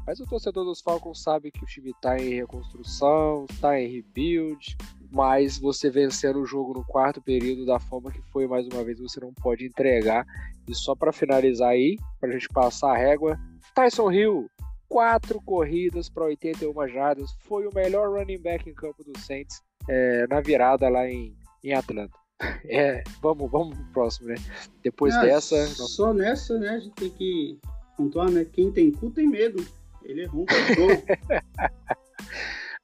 [0.06, 4.76] Mas o torcedor dos Falcons sabe que o time está em reconstrução, está em rebuild.
[5.10, 8.98] Mas você vencendo o jogo no quarto período da forma que foi mais uma vez,
[8.98, 10.26] você não pode entregar.
[10.68, 13.38] E só para finalizar aí, para a gente passar a régua,
[13.74, 14.50] Tyson Hill,
[14.88, 20.26] quatro corridas para 81 jardas, foi o melhor running back em campo do Saints é,
[20.26, 22.16] na virada lá em, em Atlanta.
[22.66, 24.36] É, vamos, vamos pro próximo, né?
[24.80, 25.66] Depois ah, dessa.
[25.66, 26.68] Só nessa, né?
[26.68, 27.58] A gente tem que
[27.96, 28.44] pontuar, né?
[28.44, 29.66] Quem tem cu tem medo.
[30.04, 30.46] Ele errou um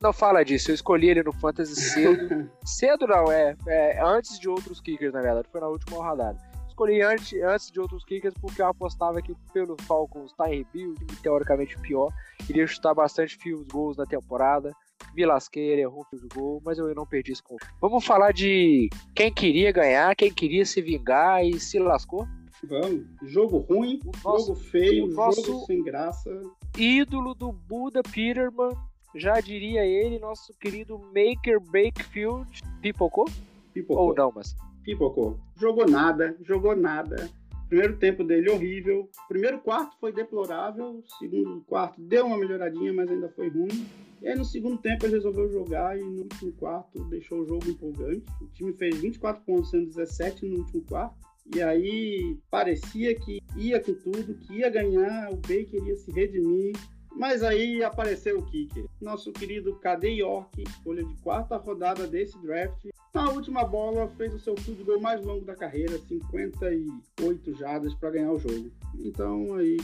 [0.00, 2.50] Não fala disso, eu escolhi ele no Fantasy cedo.
[2.64, 6.38] cedo não, é, é, antes de outros kickers, na verdade, foi na última rodada
[6.74, 11.06] escolhi antes, antes de outros kickers porque eu apostava que pelo Falcons está em rebuild,
[11.22, 12.12] teoricamente pior,
[12.50, 14.72] iria chutar bastante fios gols na temporada.
[15.14, 17.64] Me lasquei, ele errou de gol, mas eu não perdi esse ponto.
[17.80, 22.26] Vamos falar de quem queria ganhar, quem queria se vingar e se lascou?
[22.64, 23.04] Vamos.
[23.22, 26.30] Jogo ruim, nosso, jogo feio, jogo sem graça.
[26.76, 28.70] Ídolo do Buda Peterman,
[29.14, 33.26] já diria ele, nosso querido Maker Bakefield, pipocou?
[33.72, 34.08] Pipocou.
[34.08, 35.38] Ou não, mas pipocou.
[35.56, 37.30] Jogou nada, jogou nada.
[37.68, 39.08] Primeiro tempo dele horrível.
[39.26, 41.02] Primeiro quarto foi deplorável.
[41.18, 43.86] Segundo quarto deu uma melhoradinha, mas ainda foi ruim.
[44.22, 47.68] E aí no segundo tempo ele resolveu jogar e no último quarto deixou o jogo
[47.68, 48.24] empolgante.
[48.40, 51.16] O time fez 24 pontos, sendo 17 no último quarto.
[51.54, 56.74] E aí parecia que ia com tudo, que ia ganhar, o Baker ia se redimir.
[57.14, 58.86] Mas aí apareceu o kicker.
[59.00, 64.40] Nosso querido KD York, escolha de quarta rodada desse draft, na última bola, fez o
[64.40, 68.72] seu field goal mais longo da carreira, 58 jardas para ganhar o jogo.
[68.98, 69.76] Então aí,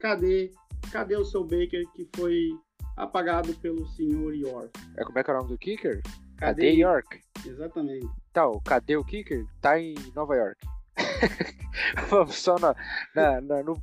[0.00, 0.50] cadê,
[0.90, 2.48] cadê o seu Baker que foi
[2.96, 4.70] apagado pelo senhor York?
[4.96, 6.00] É como é que é o nome do kicker?
[6.38, 7.20] Cadê, York?
[7.44, 8.08] Exatamente.
[8.30, 9.44] Então, cadê o kicker?
[9.60, 10.56] Tá em Nova York.
[12.08, 12.74] Vamos só na,
[13.14, 13.80] na, na no,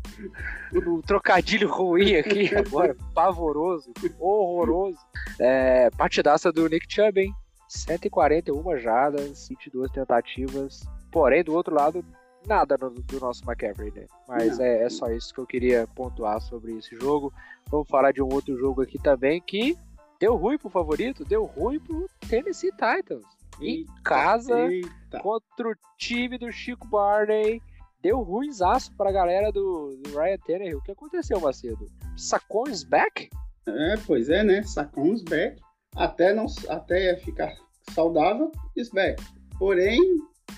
[0.71, 4.99] no, trocadilho ruim aqui agora, pavoroso, horroroso.
[5.39, 7.33] É, partidaça do Nick Chubb, hein?
[7.67, 10.83] 141 jardas, 22 tentativas.
[11.11, 12.05] Porém, do outro lado,
[12.47, 14.05] nada do, do nosso McCaffrey, né?
[14.27, 17.33] Mas é, é, só isso que eu queria pontuar sobre esse jogo.
[17.69, 19.77] Vamos falar de um outro jogo aqui também que
[20.19, 23.25] deu ruim pro favorito, deu ruim pro Tennessee Titans.
[23.61, 25.19] Em casa, eita.
[25.19, 27.61] contra o time do Chico Barney.
[28.01, 30.77] Deu ruimzaço pra galera do, do Ryan Tannehill.
[30.77, 31.87] O que aconteceu, Macedo?
[32.15, 33.29] Sacon is back?
[33.67, 34.61] É, pois é, né?
[34.61, 35.59] Sacon is back
[35.95, 37.55] até, não, até ficar
[37.91, 39.15] saudável, isso bem.
[39.57, 39.99] Porém,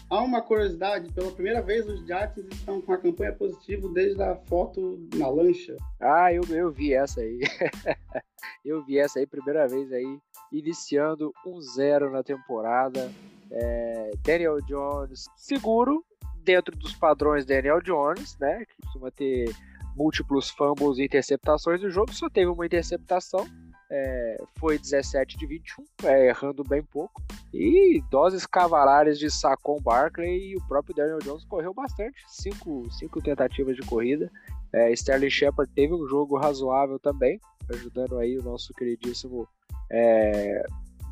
[0.10, 4.36] há uma curiosidade: pela primeira vez, os Jets estão com a campanha positiva desde a
[4.36, 5.76] foto na lancha.
[6.00, 7.40] Ah, eu, eu vi essa aí.
[8.64, 10.20] eu vi essa aí, primeira vez aí,
[10.52, 13.12] iniciando 1-0 na temporada.
[13.50, 16.06] É, Daniel Jones seguro,
[16.44, 18.66] dentro dos padrões Daniel Jones, né?
[18.66, 19.56] Que costuma ter
[19.96, 23.48] múltiplos fumbles e interceptações no jogo, só teve uma interceptação
[23.90, 27.22] é, foi 17 de 21, é, errando bem pouco.
[27.54, 33.22] E doses cavalares de Saquon Barkley e o próprio Daniel Jones correu bastante, cinco, cinco
[33.22, 34.32] tentativas de corrida.
[34.74, 37.40] É, Sterling Shepard teve um jogo razoável também,
[37.72, 39.48] ajudando aí o nosso queridíssimo
[39.90, 40.64] é,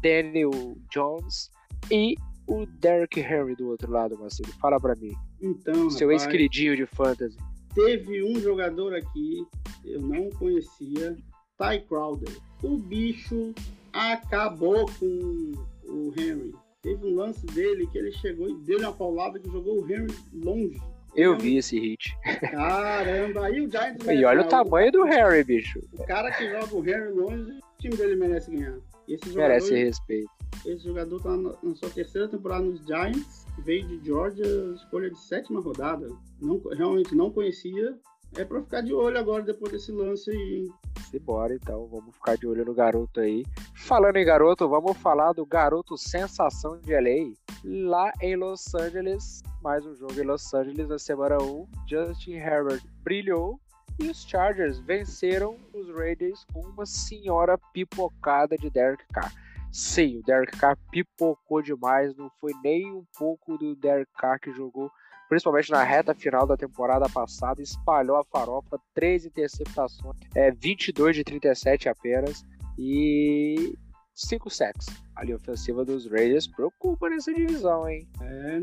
[0.02, 0.52] Daniel
[0.92, 1.50] Jones
[1.90, 2.16] e
[2.48, 4.52] o Derrick Henry do outro lado, Marcelo.
[4.60, 5.14] Fala para mim.
[5.42, 7.38] Então, seu ex-queridinho de fantasy.
[7.74, 9.46] Teve um jogador aqui,
[9.84, 11.16] eu não conhecia,
[11.58, 12.36] Ty Crowder.
[12.64, 13.54] O bicho
[13.94, 15.54] acabou com
[15.88, 16.54] o Henry.
[16.82, 20.14] Teve um lance dele que ele chegou e deu uma paulada que jogou o Henry
[20.34, 20.80] longe.
[21.16, 22.16] Eu vi esse hit.
[22.52, 24.06] Caramba, aí o Giants.
[24.06, 25.80] E olha o tamanho do Harry, bicho.
[25.94, 28.78] O cara que joga o Harry longe, o time dele merece ganhar.
[29.08, 30.30] Jogador, merece respeito.
[30.66, 35.62] Esse jogador tá na sua terceira temporada nos Giants, veio de Georgia, escolha de sétima
[35.62, 36.10] rodada.
[36.42, 37.98] Não, realmente não conhecia,
[38.38, 40.70] é pra ficar de olho agora depois desse lance aí.
[41.10, 43.46] Simbora, então, vamos ficar de olho no garoto aí.
[43.76, 47.34] Falando em garoto, vamos falar do garoto sensação de LA.
[47.64, 51.68] Lá em Los Angeles, mais um jogo em Los Angeles na semana 1.
[51.88, 53.60] Justin Herbert brilhou
[54.00, 59.32] E os Chargers venceram os Raiders com uma senhora pipocada de Derek Carr.
[59.72, 64.52] Sim, o Derek Carr pipocou demais, não foi nem um pouco do Derek Carr que
[64.52, 64.92] jogou,
[65.28, 71.24] principalmente na reta final da temporada passada, espalhou a farofa, três interceptações, é, 22 de
[71.24, 72.46] 37 apenas
[72.78, 73.76] e
[74.14, 74.88] 5 sacks.
[75.16, 78.08] A linha ofensiva dos Raiders preocupa nessa divisão, hein?
[78.22, 78.62] É,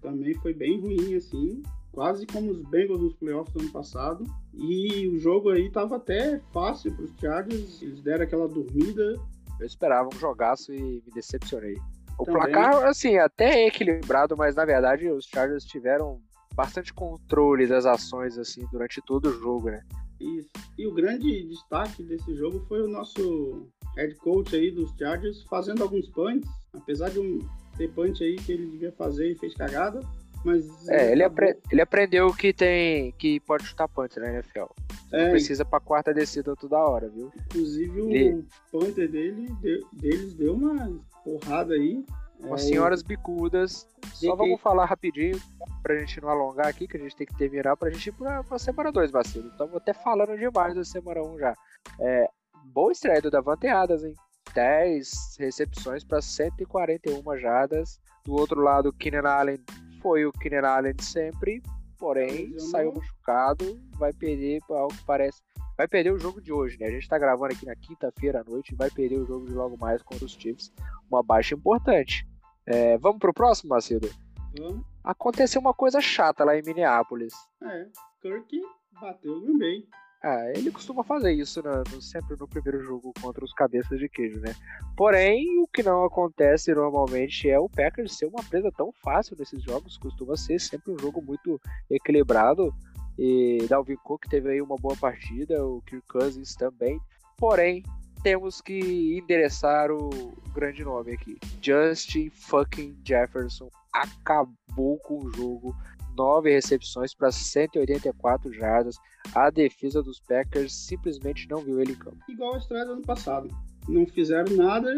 [0.00, 4.24] também foi bem ruim, assim, quase como os Bengals nos playoffs do ano passado.
[4.52, 9.18] E o jogo aí tava até fácil para os Chargers, eles deram aquela dormida.
[9.60, 11.78] Eu esperava um jogaço e me decepcionei.
[12.18, 12.52] O Também.
[12.52, 16.20] placar, assim, até é equilibrado, mas na verdade os Chargers tiveram
[16.54, 19.82] bastante controle das ações, assim, durante todo o jogo, né?
[20.20, 20.48] Isso.
[20.78, 25.82] E o grande destaque desse jogo foi o nosso head coach aí dos Chargers fazendo
[25.82, 27.38] alguns punts, apesar de um
[27.76, 30.00] ter punch aí que ele devia fazer e fez cagada,
[30.44, 30.88] mas...
[30.88, 34.66] É, ele, apre ele aprendeu que tem que pode chutar punch na NFL.
[35.12, 37.32] É, precisa pra quarta descida toda hora, viu?
[37.46, 42.04] Inclusive o punter dele, de, deles deu uma porrada aí.
[42.40, 43.88] Umas é, senhoras bicudas.
[44.12, 45.40] Só vamos falar rapidinho,
[45.82, 48.42] pra gente não alongar aqui, que a gente tem que terminar pra gente ir pra,
[48.44, 49.48] pra semana 2, vacilo.
[49.48, 51.54] Estamos até falando demais da semana 1 um já.
[52.00, 52.28] É,
[52.64, 54.14] boa estreia do Davante Adams, hein?
[54.54, 58.00] 10 recepções para 141 jardas.
[58.24, 59.58] Do outro lado, Keenan Allen
[60.04, 61.62] foi o Keenan Allen de sempre,
[61.98, 65.42] porém saiu machucado, vai perder, ao que parece,
[65.78, 66.88] vai perder o jogo de hoje, né?
[66.88, 69.78] A gente tá gravando aqui na quinta-feira à noite, vai perder o jogo de logo
[69.78, 70.70] mais contra os Chiefs,
[71.10, 72.28] uma baixa importante.
[72.66, 74.10] É, vamos pro próximo, Macedo?
[74.58, 74.84] Vamos.
[75.02, 77.32] Aconteceu uma coisa chata lá em Minneapolis.
[77.62, 77.86] É,
[78.20, 78.60] Kirk
[79.00, 79.88] bateu o Green Bay.
[80.26, 84.08] Ah, ele costuma fazer isso né, no, sempre no primeiro jogo contra os cabeças de
[84.08, 84.56] queijo, né?
[84.96, 89.62] Porém, o que não acontece normalmente é o Packers ser uma presa tão fácil nesses
[89.62, 89.98] jogos.
[89.98, 91.60] Costuma ser sempre um jogo muito
[91.90, 92.74] equilibrado.
[93.18, 96.98] E Dalvin Cook teve aí uma boa partida, o Kirk Cousins também.
[97.36, 97.82] Porém,
[98.22, 100.08] temos que endereçar o
[100.54, 101.36] grande nome aqui.
[101.60, 105.76] Justin fucking Jefferson acabou com o jogo
[106.16, 108.96] 9 recepções para 184 jardas.
[109.34, 112.18] A defesa dos Packers simplesmente não viu ele em campo.
[112.28, 113.48] Igual a estreia do ano passado.
[113.88, 114.92] Não fizeram nada,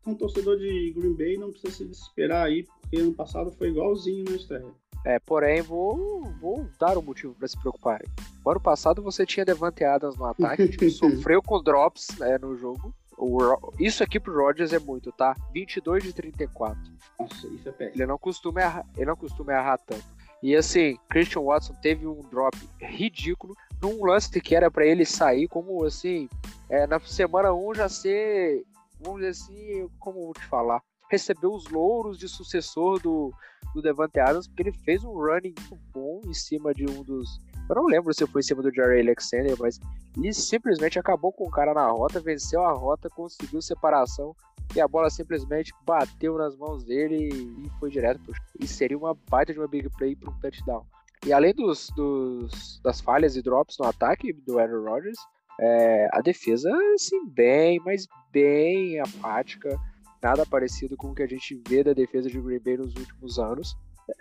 [0.00, 3.68] então o torcedor de Green Bay não precisa se desesperar aí, porque ano passado foi
[3.68, 4.66] igualzinho na estreia.
[5.04, 8.00] É, porém, vou, vou dar um motivo para se preocupar.
[8.44, 12.56] No ano passado você tinha Devante Adams no ataque, tipo, sofreu com drops né, no
[12.56, 12.94] jogo.
[13.18, 13.38] O,
[13.78, 15.36] isso aqui pro Rodgers é muito, tá?
[15.52, 16.78] 22 de 34.
[17.18, 18.02] Nossa, isso é péssimo.
[18.02, 20.04] Ele não costuma errar, ele não costuma errar tanto.
[20.42, 25.46] E assim, Christian Watson teve um drop ridículo num lance que era para ele sair
[25.48, 26.28] como assim,
[26.68, 28.64] é, na semana 1 já ser,
[29.00, 33.32] vamos dizer assim, como vou te falar, recebeu os louros de sucessor do,
[33.74, 35.54] do Devante Adams, porque ele fez um running
[35.92, 37.38] bom em cima de um dos.
[37.68, 39.78] Eu não lembro se foi em cima do Jerry Alexander, mas
[40.16, 44.34] ele simplesmente acabou com o cara na rota, venceu a rota, conseguiu separação
[44.74, 49.14] e a bola simplesmente bateu nas mãos dele e foi direto pro E seria uma
[49.28, 50.84] baita de uma big play para um touchdown.
[51.26, 55.18] E além dos, dos, das falhas e drops no ataque do Aaron Rodgers,
[55.60, 59.78] é, a defesa, assim, bem, mas bem apática.
[60.22, 63.38] Nada parecido com o que a gente vê da defesa de Green Bay nos últimos
[63.38, 63.76] anos.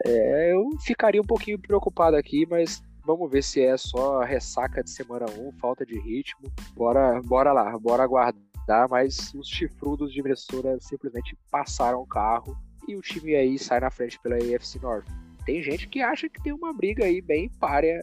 [0.06, 4.92] É, eu ficaria um pouquinho preocupado aqui, mas vamos ver se é só ressaca de
[4.92, 6.52] semana 1, falta de ritmo.
[6.76, 8.88] Bora, bora lá, bora aguardar tá?
[8.90, 12.58] Mas os chifrudos de Minnesota simplesmente passaram o carro
[12.88, 15.06] e o time aí sai na frente pela AFC North.
[15.46, 18.02] Tem gente que acha que tem uma briga aí bem párea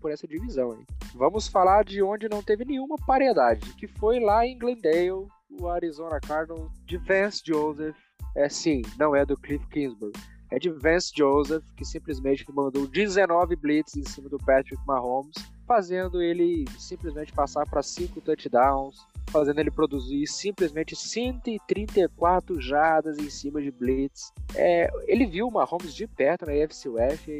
[0.00, 0.74] por essa divisão.
[0.74, 0.84] Hein?
[1.14, 6.18] Vamos falar de onde não teve nenhuma paridade, que foi lá em Glendale, o Arizona
[6.18, 7.96] Cardinals, de Vance Joseph.
[8.34, 10.12] É sim, não é do Cliff Kingsbury.
[10.50, 15.36] É de Vance Joseph, que simplesmente mandou 19 blitz em cima do Patrick Mahomes,
[15.68, 23.60] fazendo ele simplesmente passar para 5 touchdowns, fazendo ele produzir simplesmente 134 jardas em cima
[23.60, 24.32] de blitz.
[24.54, 27.32] É, ele viu o Mahomes de perto na AFC West e,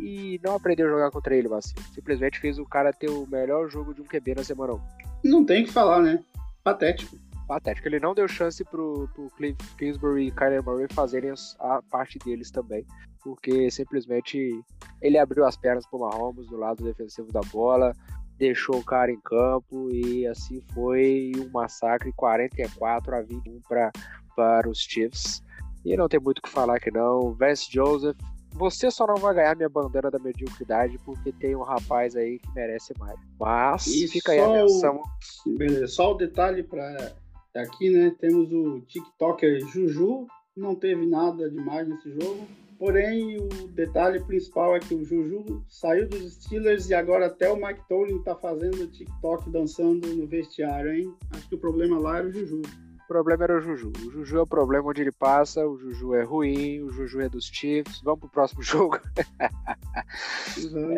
[0.00, 1.82] e, não aprendeu a jogar contra ele, Vacilo.
[1.92, 4.80] Simplesmente fez o cara ter o melhor jogo de um QB na semana 1.
[5.24, 6.22] Não tem o que falar, né?
[6.64, 7.18] Patético.
[7.46, 7.86] Patético.
[7.88, 12.50] Ele não deu chance pro, pro Cliff Kingsbury e Kyler Murray fazerem a parte deles
[12.50, 12.84] também.
[13.22, 14.60] Porque simplesmente
[15.02, 17.92] ele abriu as pernas pro Mahomes do lado defensivo da bola
[18.38, 23.90] deixou o cara em campo e assim foi um massacre 44 a 21 pra,
[24.34, 25.42] para os Chiefs.
[25.84, 27.32] E não tem muito o que falar que não.
[27.32, 28.16] Vance Joseph,
[28.52, 32.50] você só não vai ganhar minha bandeira da mediocridade porque tem um rapaz aí que
[32.54, 33.18] merece mais.
[33.38, 35.00] Mas e fica aí a menção.
[35.46, 35.56] O...
[35.56, 37.14] Beleza, só o detalhe para
[37.54, 38.14] aqui, né?
[38.18, 40.26] Temos o TikToker Juju,
[40.56, 42.46] não teve nada demais nesse jogo.
[42.78, 47.56] Porém, o detalhe principal é que o Juju saiu dos Steelers e agora até o
[47.56, 51.14] Mike Tomlin tá fazendo TikTok dançando no vestiário, hein?
[51.30, 52.60] Acho que o problema lá era o Juju.
[52.60, 53.92] O problema era o Juju.
[54.04, 57.28] O Juju é o problema onde ele passa, o Juju é ruim, o Juju é
[57.28, 58.02] dos Chiefs.
[58.02, 58.98] Vamos pro próximo jogo.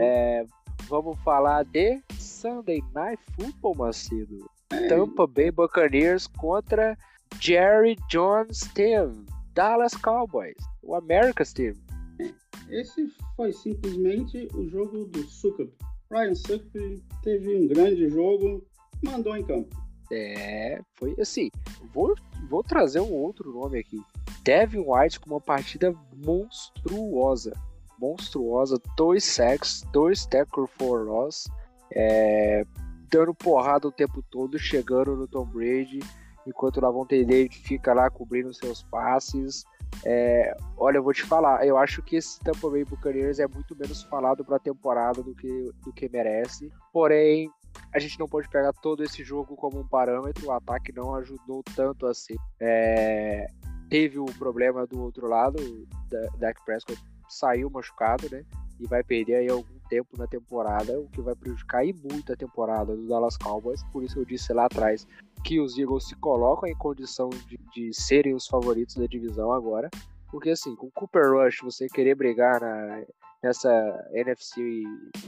[0.01, 0.45] é,
[0.89, 4.51] vamos falar de Sunday Night Football, Macedo.
[4.71, 4.89] É.
[4.89, 6.97] Tampa Bay Buccaneers contra
[7.41, 9.25] Jerry Jones Team,
[9.59, 10.55] Dallas Cowboys,
[10.85, 11.75] o America's Team.
[12.71, 15.69] Esse foi simplesmente o jogo do Suckup.
[16.13, 18.65] Ryan Suckup teve um grande jogo,
[19.03, 19.77] mandou em campo.
[20.13, 21.51] É, foi assim.
[21.93, 22.15] Vou,
[22.49, 24.01] vou trazer um outro nome aqui.
[24.45, 27.53] Devin White com uma partida monstruosa.
[27.99, 28.81] Monstruosa.
[28.97, 31.49] Dois sacks, dois tackle for loss.
[31.93, 32.65] É,
[33.11, 35.99] dando porrada o tempo todo, chegando no Tom Brady.
[36.49, 39.65] Enquanto o Lavonte David fica lá cobrindo seus passes.
[40.05, 43.77] É, olha, eu vou te falar, eu acho que esse Tampa Bay Buccaneers é muito
[43.77, 46.71] menos falado para a temporada do que, do que merece.
[46.93, 47.51] Porém,
[47.93, 50.47] a gente não pode pegar todo esse jogo como um parâmetro.
[50.47, 52.35] O ataque não ajudou tanto assim.
[52.61, 53.47] É,
[53.89, 58.43] teve o problema do outro lado, da Dak Prescott saiu machucado, né?
[58.81, 62.37] E vai perder aí algum tempo na temporada, o que vai prejudicar e muito a
[62.37, 63.83] temporada do Dallas Cowboys.
[63.93, 65.07] Por isso eu disse lá atrás
[65.45, 69.89] que os Eagles se colocam em condição de, de serem os favoritos da divisão agora.
[70.31, 73.03] Porque assim, com Cooper Rush, você querer brigar na,
[73.43, 73.71] nessa
[74.13, 74.61] NFC,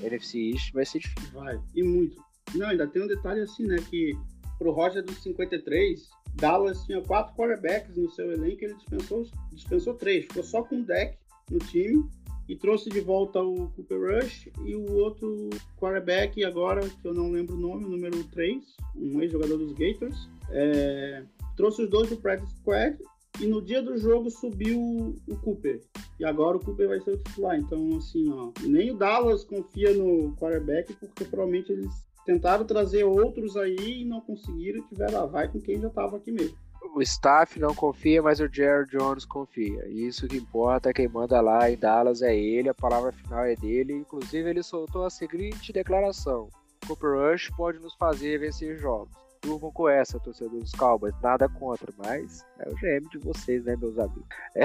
[0.02, 1.32] NFC East vai ser difícil.
[1.32, 2.22] Vai, e muito.
[2.54, 3.76] Não, ainda tem um detalhe assim, né?
[3.88, 4.12] Que
[4.58, 10.24] pro Roger dos 53, Dallas tinha quatro quarterbacks no seu elenco, ele dispensou, dispensou três,
[10.26, 11.18] ficou só com o deck
[11.50, 12.04] no time
[12.50, 17.30] e trouxe de volta o Cooper Rush e o outro quarterback agora, que eu não
[17.30, 18.60] lembro o nome, o número 3,
[18.96, 20.28] um ex-jogador dos Gators.
[20.50, 21.22] É,
[21.56, 22.98] trouxe os dois do practice squad
[23.40, 25.80] e no dia do jogo subiu o Cooper.
[26.18, 27.56] E agora o Cooper vai ser o titular.
[27.56, 33.56] Então, assim, ó, nem o Dallas confia no quarterback, porque provavelmente eles tentaram trazer outros
[33.56, 36.56] aí e não conseguiram, tiveram a vai com quem já estava aqui mesmo.
[36.94, 39.86] O staff não confia, mas o Jerry Jones confia.
[39.88, 43.92] Isso que importa, quem manda lá em Dallas é ele, a palavra final é dele.
[43.92, 46.48] Inclusive, ele soltou a seguinte declaração:
[46.86, 49.14] Cooper Rush pode nos fazer vencer jogos.
[49.40, 51.14] Turmam com essa, torcedor dos Cowboys.
[51.22, 54.26] Nada contra, mas é o GM de vocês, né, meus amigos?
[54.54, 54.64] É.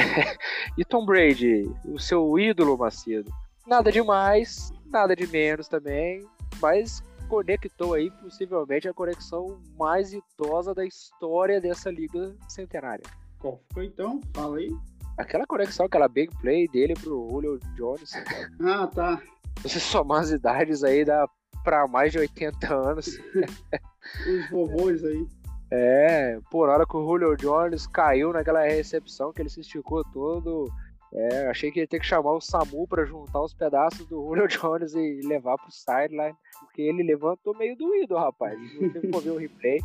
[0.77, 3.31] E Tom Brady, o seu ídolo, Macedo.
[3.65, 6.27] Nada demais, nada de menos também,
[6.61, 13.03] mas conectou aí possivelmente a conexão mais idosa da história dessa liga centenária.
[13.39, 14.21] Qual foi então?
[14.33, 14.69] Fala aí.
[15.17, 18.11] Aquela conexão, aquela big play dele pro Julio Jones.
[18.61, 19.21] Ah, tá.
[19.61, 21.27] Você somar as idades aí dá
[21.63, 23.07] pra mais de 80 anos.
[24.27, 25.25] Os vovôs aí.
[25.71, 30.71] É, por hora que o Julio Jones caiu naquela recepção que ele se esticou todo
[31.17, 34.47] é, achei que ia ter que chamar o Samu para juntar os pedaços do Julio
[34.49, 38.59] Jones e levar pro sideline, porque ele levantou meio doído, rapaz.
[38.71, 39.79] Se você ver o replay,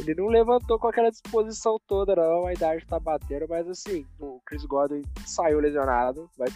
[0.00, 2.46] ele não levantou com aquela disposição toda, não.
[2.46, 6.48] A idade tá batendo, mas assim, o Chris Godwin saiu lesionado, vai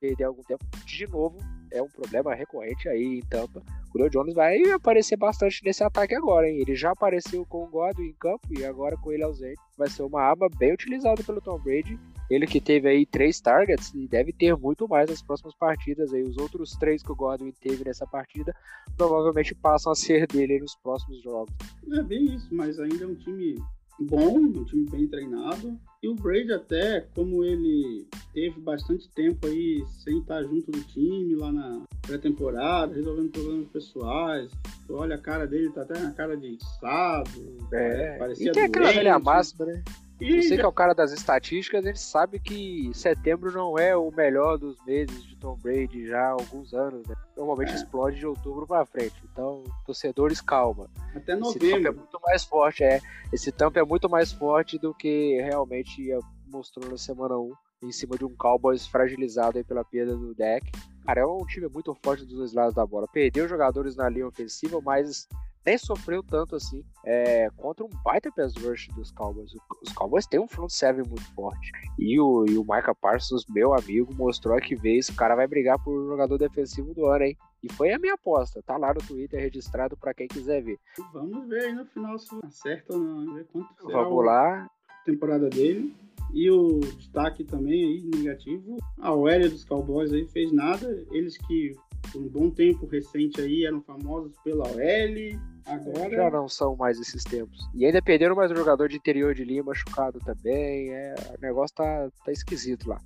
[0.00, 1.38] perder algum tempo de novo.
[1.70, 3.62] É um problema recorrente aí em Tampa.
[3.94, 6.58] O Julio Jones vai aparecer bastante nesse ataque agora, hein?
[6.58, 9.60] Ele já apareceu com o Godwin em campo e agora com ele ausente.
[9.78, 11.98] Vai ser uma arma bem utilizada pelo Tom Brady
[12.34, 16.12] ele que teve aí três targets e deve ter muito mais nas próximas partidas.
[16.12, 18.54] Aí os outros três que o Godwin teve nessa partida
[18.96, 21.54] provavelmente passam a ser dele nos próximos jogos.
[21.92, 23.56] É bem isso, mas ainda é um time
[24.00, 25.78] bom, um time bem treinado.
[26.02, 31.36] E o Brady até, como ele teve bastante tempo aí sem estar junto do time
[31.36, 34.50] lá na pré-temporada, resolvendo problemas pessoais.
[34.90, 37.30] olha a cara dele, tá até na cara de sado.
[37.72, 39.84] É, parecia e tem aquela velha máxima, né?
[40.22, 44.58] Você que é o cara das estatísticas, gente sabe que setembro não é o melhor
[44.58, 47.14] dos meses de Tom Brady já há alguns anos, né?
[47.36, 47.74] Normalmente é.
[47.74, 49.14] explode de outubro para frente.
[49.32, 50.88] Então, torcedores, calma.
[51.14, 51.66] Até novembro.
[51.66, 53.00] Esse tampo é muito mais forte, é.
[53.32, 56.10] Esse tampo é muito mais forte do que realmente
[56.46, 57.52] mostrou na semana 1,
[57.84, 60.70] em cima de um Cowboys fragilizado aí pela perda do deck.
[61.04, 63.08] Cara, é um time muito forte dos dois lados da bola.
[63.08, 65.26] Perdeu jogadores na linha ofensiva, mas
[65.64, 69.52] nem sofreu tanto assim é, contra um baita pass rush dos Cowboys.
[69.82, 71.70] Os Cowboys têm um front seven muito forte.
[71.98, 75.78] E o, e o Micah Parsons, meu amigo, mostrou que vez o cara vai brigar
[75.82, 77.36] por jogador defensivo do ano, hein?
[77.62, 78.62] E foi a minha aposta.
[78.62, 80.78] Tá lá no Twitter registrado para quem quiser ver.
[81.12, 83.34] Vamos ver aí no final se acerta ou não.
[83.34, 84.68] Ver quanto Vamos lá.
[85.04, 85.94] temporada dele.
[86.34, 91.04] E o destaque também aí negativo, a OL dos Cowboys aí fez nada.
[91.10, 91.76] Eles que
[92.10, 96.98] por um bom tempo recente aí eram famosos pela OL, agora já não são mais
[96.98, 97.58] esses tempos.
[97.74, 100.90] E ainda perderam mais um jogador de interior de linha machucado também.
[100.90, 103.00] É, o negócio tá, tá esquisito lá.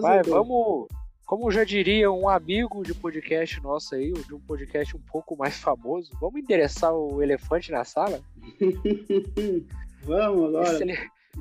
[0.00, 0.88] Vai, vamos.
[1.26, 5.58] Como já diria um amigo de podcast nosso aí, de um podcast um pouco mais
[5.58, 8.20] famoso, vamos endereçar o elefante na sala?
[10.02, 10.72] vamos agora.
[10.72, 10.98] Esse, ele...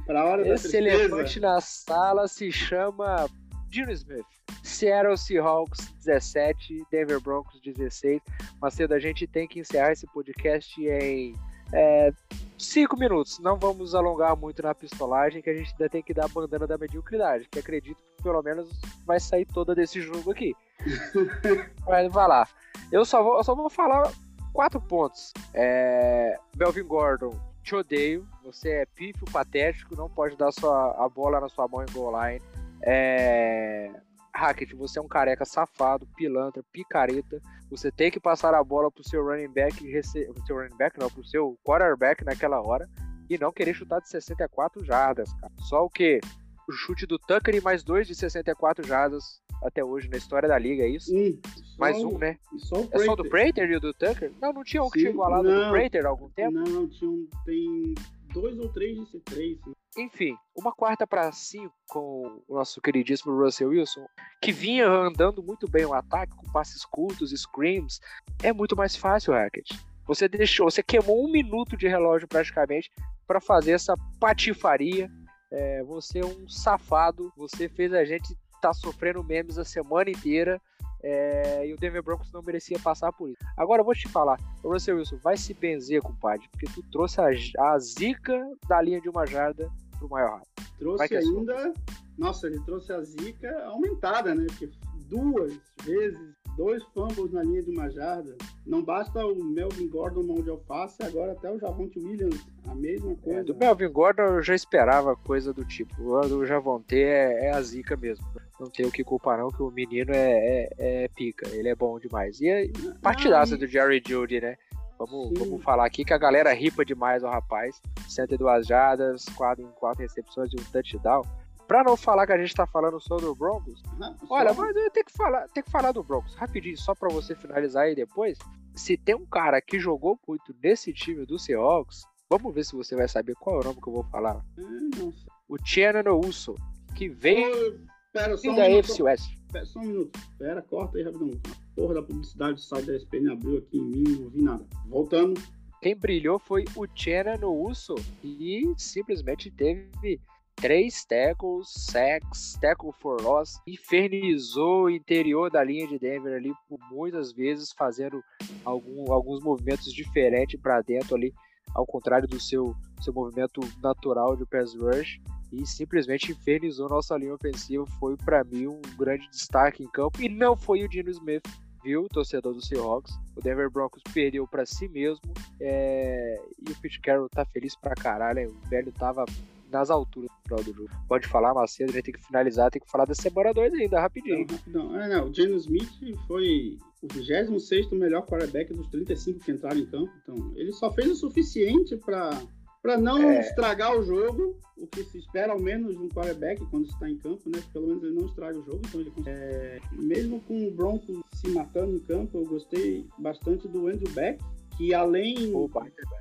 [0.10, 3.30] hora Esse elefante na sala se chama
[3.70, 4.26] Dino Smith.
[4.64, 8.22] Seattle Seahawks 17, Denver Broncos 16.
[8.62, 11.36] Macedo, a gente tem que encerrar esse podcast em
[11.74, 12.12] é,
[12.58, 13.40] cinco minutos.
[13.40, 16.68] Não vamos alongar muito na pistolagem, que a gente ainda tem que dar a bandana
[16.68, 18.70] da mediocridade, que acredito que pelo menos
[19.06, 20.56] vai sair toda desse jogo aqui.
[21.88, 22.48] Mas vai lá.
[22.92, 24.12] Eu só vou, eu só vou falar
[24.54, 25.34] quatro pontos.
[25.54, 28.28] É, Melvin Gordon, te odeio.
[28.44, 32.14] Você é pífio, patético, não pode dar sua, a bola na sua mão em goal
[32.22, 32.42] line.
[32.84, 33.92] É...
[34.34, 37.42] Hackett, você é um careca safado, pilantra, picareta.
[37.72, 40.26] Você tem que passar a bola pro seu running back, rece...
[40.26, 42.88] pro seu running back não, pro seu quarterback naquela hora
[43.30, 45.52] e não querer chutar de 64 jardas, cara.
[45.62, 46.20] Só o que?
[46.68, 50.58] O chute do Tucker e mais dois de 64 jardas até hoje na história da
[50.58, 51.16] liga, é isso?
[51.16, 51.40] Hum,
[51.80, 52.38] mais um, né?
[52.58, 54.32] Só é só do Prater e o do Tucker?
[54.42, 56.52] Não, não tinha um Sim, que tinha igualado não, do Prater há algum tempo?
[56.52, 57.96] Não, tinha um, tem
[58.34, 59.58] dois ou três de C3.
[59.98, 64.06] Enfim, uma quarta para cinco com o nosso queridíssimo Russell Wilson,
[64.40, 68.00] que vinha andando muito bem o ataque, com passes curtos, screams,
[68.44, 69.76] é muito mais fácil, Hackett.
[70.06, 72.92] Você deixou, você queimou um minuto de relógio praticamente
[73.26, 75.10] para fazer essa patifaria.
[75.52, 80.12] É, você é um safado, você fez a gente estar tá sofrendo memes a semana
[80.12, 80.62] inteira
[81.04, 83.40] é, e o Denver Broncos não merecia passar por isso.
[83.58, 87.30] Agora eu vou te falar, Russell Wilson vai se benzer, compadre, porque tu trouxe a,
[87.72, 90.48] a zica da linha de uma jarda pro maior rato.
[90.80, 91.74] Trouxe é ainda.
[92.18, 94.46] Nossa, ele trouxe a zica aumentada, né?
[94.48, 94.70] Porque
[95.08, 96.20] duas vezes,
[96.56, 98.36] dois fumbles na linha de uma jarda.
[98.66, 103.12] Não basta o Melvin Gordon mão de alface, agora até o Javonte Williams, a mesma
[103.12, 103.40] é, coisa.
[103.40, 105.94] É, do Melvin Gordon eu já esperava coisa do tipo.
[106.02, 108.26] O do Javonte é, é a zica mesmo
[108.60, 111.76] não tem o que culpar não, que o menino é, é, é pica, ele é
[111.76, 112.42] bom demais.
[112.42, 112.70] E é
[113.02, 114.58] partidaça do Jerry Judy, né?
[114.98, 117.82] Vamos, vamos falar aqui que a galera ripa demais o rapaz.
[118.08, 121.22] 102 jardas, 4 em 4 recepções e um touchdown.
[121.68, 124.90] Pra não falar que a gente tá falando só do Broncos, não, olha, mas eu
[124.90, 128.38] tenho que falar, tenho que falar do Broncos rapidinho, só pra você finalizar aí depois.
[128.74, 132.96] Se tem um cara que jogou muito nesse time do Seahawks, vamos ver se você
[132.96, 134.42] vai saber qual é o nome que eu vou falar.
[134.58, 135.12] Hum,
[135.50, 136.56] o Tiano Uso,
[136.96, 137.82] que veio
[138.14, 138.86] Pera, só um da minuto.
[138.86, 139.36] AFC West.
[139.52, 140.20] Pera, só um minuto.
[140.38, 141.32] Pera, corta aí rapidão.
[141.78, 144.66] Porra da publicidade sai da SPN abriu aqui em mim, não ouvi nada.
[144.88, 145.40] Voltando.
[145.80, 150.20] Quem brilhou foi o Chena no Uso e simplesmente teve
[150.56, 156.80] três tackles, sacks, tackle for loss, infernizou o interior da linha de Denver ali por
[156.92, 158.24] muitas vezes, fazendo
[158.66, 161.32] algum, alguns movimentos diferentes para dentro ali,
[161.76, 165.22] ao contrário do seu, seu movimento natural de pass rush
[165.54, 167.86] e simplesmente infernizou nossa linha ofensiva.
[168.00, 171.44] Foi para mim um grande destaque em campo e não foi o Dino Smith,
[171.88, 173.14] viu, torcedor do Seahawks.
[173.34, 175.22] O Denver Broncos perdeu para si mesmo
[175.62, 176.38] é...
[176.68, 178.40] e o Pete Carroll tá feliz pra caralho.
[178.40, 178.48] Hein?
[178.48, 179.24] O velho tava
[179.72, 180.90] nas alturas no final do jogo.
[181.08, 184.02] Pode falar, Macedo, a gente tem que finalizar, tem que falar da semana 2 ainda,
[184.02, 184.46] rapidinho.
[184.68, 185.02] Não, rapidão.
[185.02, 189.86] É, não, o James Smith foi o 26 melhor quarterback dos 35 que entraram em
[189.86, 190.12] campo.
[190.22, 192.42] Então, ele só fez o suficiente para
[192.82, 193.42] para não é...
[193.42, 194.58] estragar o jogo,
[194.88, 197.62] o que se espera ao menos de um quarterback quando está em campo, né?
[197.74, 198.82] Pelo menos ele não estraga o jogo.
[198.88, 199.80] Então ele, é...
[199.92, 204.42] mesmo com o Broncos se matando em campo, eu gostei bastante do Andrew Beck,
[204.78, 205.52] que além,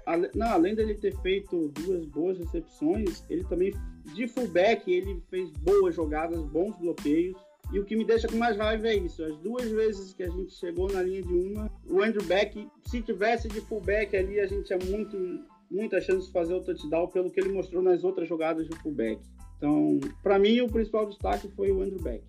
[0.04, 0.30] ale...
[0.34, 3.72] não, além dele ter feito duas boas recepções, ele também
[4.14, 7.36] de fullback ele fez boas jogadas, bons bloqueios.
[7.72, 9.24] E o que me deixa com mais raiva é isso.
[9.24, 13.02] As duas vezes que a gente chegou na linha de uma, o Andrew Beck, se
[13.02, 17.30] tivesse de fullback ali, a gente é muito muita chance de fazer o touchdown pelo
[17.30, 19.20] que ele mostrou nas outras jogadas de fullback.
[19.56, 22.22] Então, para mim, o principal destaque foi o Andrew Beck.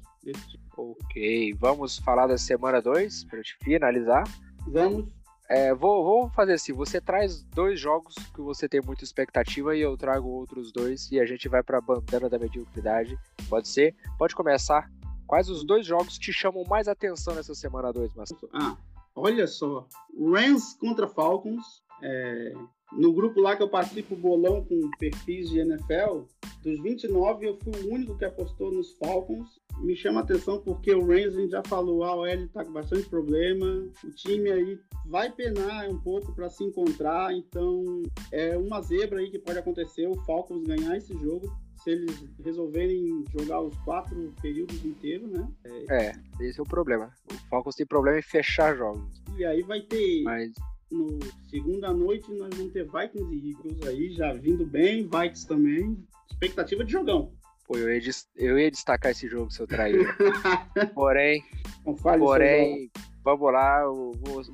[0.76, 4.24] Ok, vamos falar da semana 2 para finalizar.
[4.68, 5.08] Vamos.
[5.50, 9.82] É, vou, vou fazer assim: você traz dois jogos que você tem muita expectativa e
[9.82, 13.18] eu trago outros dois e a gente vai para a bandana da mediocridade.
[13.50, 13.96] Pode ser?
[14.18, 14.90] Pode começar.
[15.26, 18.50] Quais os dois jogos te chamam mais atenção nessa semana 2, Marcelo?
[18.54, 18.78] Ah,
[19.16, 19.88] olha só:
[20.20, 21.84] Rams contra Falcons.
[22.02, 22.54] É,
[22.94, 26.22] no grupo lá que eu participo bolão com perfis de NFL,
[26.64, 29.60] dos 29 eu fui o único que apostou nos Falcons.
[29.80, 32.72] Me chama a atenção porque o Rams a gente já falou, a OL está com
[32.72, 38.82] bastante problema, o time aí vai penar um pouco para se encontrar, então é uma
[38.82, 41.48] zebra aí que pode acontecer o Falcons ganhar esse jogo
[41.84, 45.48] se eles resolverem jogar os quatro períodos inteiros, né?
[45.64, 47.14] É, é esse é o problema.
[47.32, 49.22] O Falcons tem problema em fechar jogos.
[49.38, 50.54] E aí vai ter Mas
[50.92, 51.20] no
[51.50, 55.98] segunda noite nós vamos ter Vikings e Eagles aí já vindo bem, Vikings também.
[56.30, 57.32] Expectativa de jogão.
[57.66, 58.02] Pô, eu ia,
[58.38, 60.16] eu ia destacar esse jogo, seu traíra.
[60.96, 61.44] porém,
[61.84, 62.90] porém,
[63.24, 63.84] vamos lá,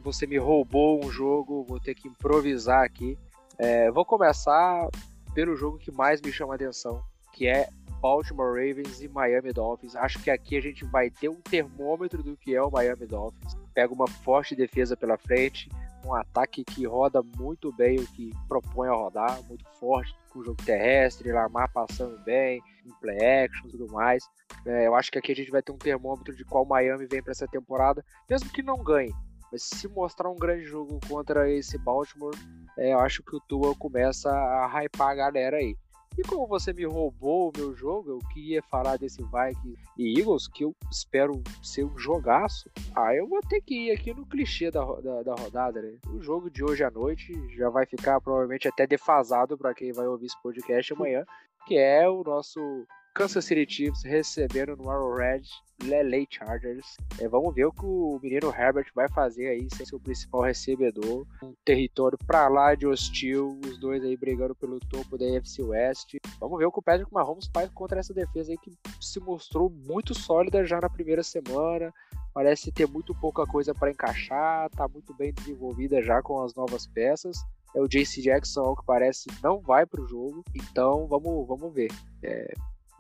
[0.04, 3.18] você me roubou um jogo, vou ter que improvisar aqui.
[3.60, 4.88] É, vou começar
[5.36, 7.70] pelo jogo que mais me chama a atenção, que é
[8.04, 9.96] Baltimore Ravens e Miami Dolphins.
[9.96, 13.56] Acho que aqui a gente vai ter um termômetro do que é o Miami Dolphins.
[13.74, 15.70] Pega uma forte defesa pela frente,
[16.06, 20.44] um ataque que roda muito bem o que propõe a rodar, muito forte, com o
[20.44, 24.30] jogo terrestre, Lamar passando bem, em play action e tudo mais.
[24.66, 27.24] É, eu acho que aqui a gente vai ter um termômetro de qual Miami vem
[27.24, 29.14] para essa temporada, mesmo que não ganhe.
[29.50, 32.36] Mas se mostrar um grande jogo contra esse Baltimore,
[32.78, 35.78] é, eu acho que o Tua começa a hypar a galera aí.
[36.18, 40.48] E como você me roubou o meu jogo, eu queria falar desse Vikings e Eagles,
[40.48, 42.70] que eu espero ser um jogaço.
[42.96, 45.98] Ah, eu vou ter que ir aqui no clichê da, da, da rodada, né?
[46.10, 50.06] O jogo de hoje à noite já vai ficar provavelmente até defasado para quem vai
[50.06, 51.26] ouvir esse podcast amanhã,
[51.66, 55.48] que é o nosso Kansas City Chiefs recebendo no Arrowhead
[55.84, 56.98] LA Chargers.
[57.20, 61.28] É, vamos ver o que o menino Herbert vai fazer aí, sem seu principal recebedor.
[61.44, 66.16] Um território pra lá de hostil, os dois aí brigando pelo topo da AFC West.
[66.40, 69.70] Vamos ver o que o Patrick Mahomes faz contra essa defesa aí que se mostrou
[69.70, 71.94] muito sólida já na primeira semana.
[72.34, 76.88] Parece ter muito pouca coisa para encaixar, tá muito bem desenvolvida já com as novas
[76.88, 77.38] peças
[77.76, 80.44] é o JC Jackson, que parece, não vai para o jogo.
[80.54, 81.92] Então vamos, vamos ver.
[82.22, 82.54] É,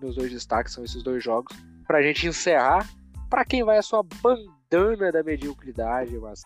[0.04, 1.56] meus dois destaques são esses dois jogos.
[1.88, 2.88] Pra gente encerrar,
[3.30, 6.43] para quem vai a sua bandana da mediocridade, mas.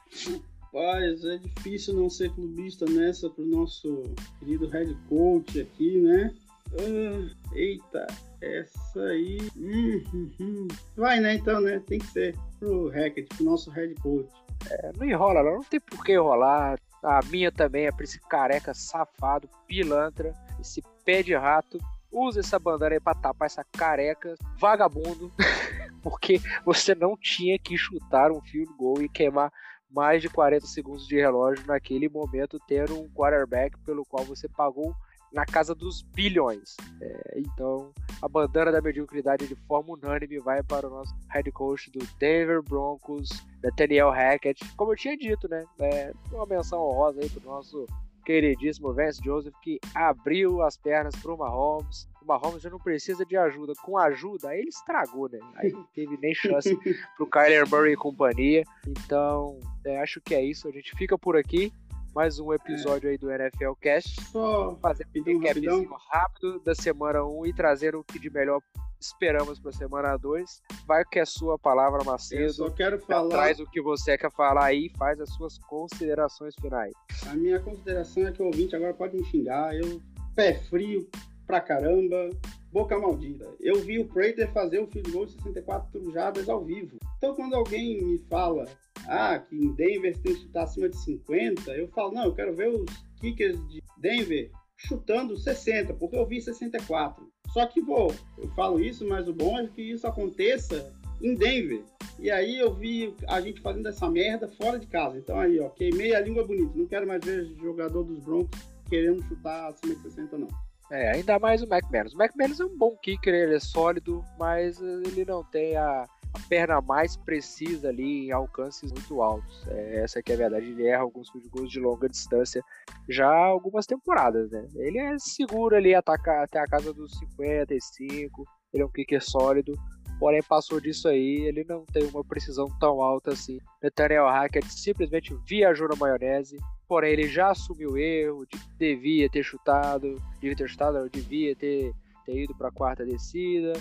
[0.64, 4.03] Rapaz, é difícil não ser clubista nessa pro nosso
[4.39, 6.34] querido head coach aqui, né?
[6.80, 8.08] Ah, eita,
[8.41, 9.39] essa aí.
[9.55, 10.68] Hum, hum, hum.
[10.95, 11.36] Vai, né?
[11.36, 11.82] Então, né?
[11.88, 14.30] Tem que ser pro Hackett, pro nosso head coach.
[14.70, 15.55] É, não enrola, não.
[15.55, 16.80] Não tem por que enrolar.
[17.03, 21.80] A minha também é pra esse careca safado, pilantra, esse pé de rato
[22.18, 25.32] usa essa bandana pra tapar essa careca, vagabundo,
[26.01, 29.51] porque você não tinha que chutar um field goal e queimar
[29.89, 34.93] mais de 40 segundos de relógio naquele momento, tendo um quarterback pelo qual você pagou
[35.32, 36.76] na casa dos bilhões.
[37.01, 37.91] É, então,
[38.22, 42.61] a bandana da mediocridade de forma unânime vai para o nosso head coach do Denver
[42.61, 43.30] Broncos,
[43.61, 44.63] Nathaniel Hackett.
[44.76, 45.65] Como eu tinha dito, né?
[45.80, 47.86] É, uma menção honrosa aí para o nosso
[48.28, 52.09] queridíssimo Vance Joseph, que abriu as pernas para o Mahomes.
[52.21, 53.71] O Mahomes já não precisa de ajuda.
[53.82, 55.39] Com ajuda, ele estragou, né?
[55.55, 56.75] Aí não teve nem chance
[57.15, 58.65] para o Kyler Murray e companhia.
[58.86, 60.67] Então, é, acho que é isso.
[60.67, 61.71] A gente fica por aqui.
[62.13, 63.11] Mais um episódio é.
[63.11, 64.21] aí do NFL Cast.
[64.25, 68.59] Só fazer um recapzinho rápido da semana 1 e trazer o que de melhor
[69.00, 70.62] esperamos para a semana 2.
[70.86, 72.43] Vai que é sua palavra, Macedo.
[72.43, 73.30] Eu só quero falar.
[73.30, 76.93] Traz o que você quer falar aí e faz as suas considerações finais.
[77.30, 79.76] A minha consideração é que o ouvinte agora pode me xingar.
[79.76, 80.02] Eu,
[80.36, 81.10] pé frio
[81.45, 82.30] pra caramba,
[82.72, 83.48] boca maldita.
[83.60, 86.98] Eu vi o Prater fazer o field goal de 64 jardas ao vivo.
[87.18, 88.66] Então, quando alguém me fala
[89.08, 92.54] ah, que em Denver tem que chutar acima de 50, eu falo, não, eu quero
[92.54, 92.86] ver os
[93.20, 97.28] kickers de Denver chutando 60, porque eu vi 64.
[97.54, 101.84] Só que, pô, eu falo isso, mas o bom é que isso aconteça em Denver.
[102.20, 105.18] E aí eu vi a gente fazendo essa merda fora de casa.
[105.18, 106.72] Então aí, ó, queimei a língua bonita.
[106.76, 110.48] Não quero mais ver jogador dos Broncos querendo chutar acima de 60, não.
[110.89, 112.14] É, ainda mais o McManus.
[112.14, 116.39] O McManus é um bom kicker, ele é sólido, mas ele não tem a, a
[116.47, 119.65] perna mais precisa ali em alcances muito altos.
[119.67, 120.67] É, essa é a verdade.
[120.67, 122.63] Ele erra alguns gols de longa distância
[123.07, 124.67] já há algumas temporadas, né?
[124.75, 128.45] Ele é seguro ali, ataca até a casa dos 55.
[128.73, 129.73] Ele é um kicker sólido.
[130.19, 133.59] Porém, passou disso aí, ele não tem uma precisão tão alta assim.
[133.82, 136.57] Nathaniel Hackett simplesmente viajou na maionese.
[136.88, 141.93] Porém, ele já assumiu o erro, de, devia ter chutado, devia ter chutado, devia ter,
[142.25, 143.73] ter ido para a quarta descida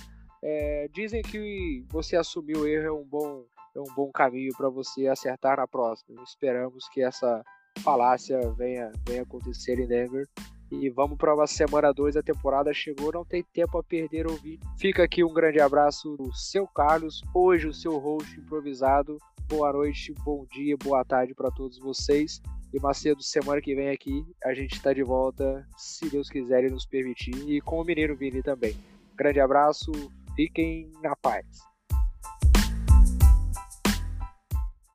[0.43, 4.69] é, dizem que você assumir o erro é um bom, é um bom caminho para
[4.69, 6.23] você acertar na próxima.
[6.23, 7.43] Esperamos que essa
[7.81, 10.27] falácia venha, venha acontecer em Denver.
[10.71, 14.59] E vamos para uma semana 2, a temporada chegou, não tem tempo a perder ouvir.
[14.77, 19.17] Fica aqui um grande abraço do seu Carlos, hoje o seu host improvisado.
[19.49, 22.43] Boa noite, bom dia, boa tarde para todos vocês.
[22.75, 26.71] E Macedo, semana que vem aqui a gente está de volta, se Deus quiser e
[26.71, 28.77] nos permitir, e com o menino Vini também.
[29.15, 29.93] Grande abraço,
[30.37, 31.47] Fiquem na paz.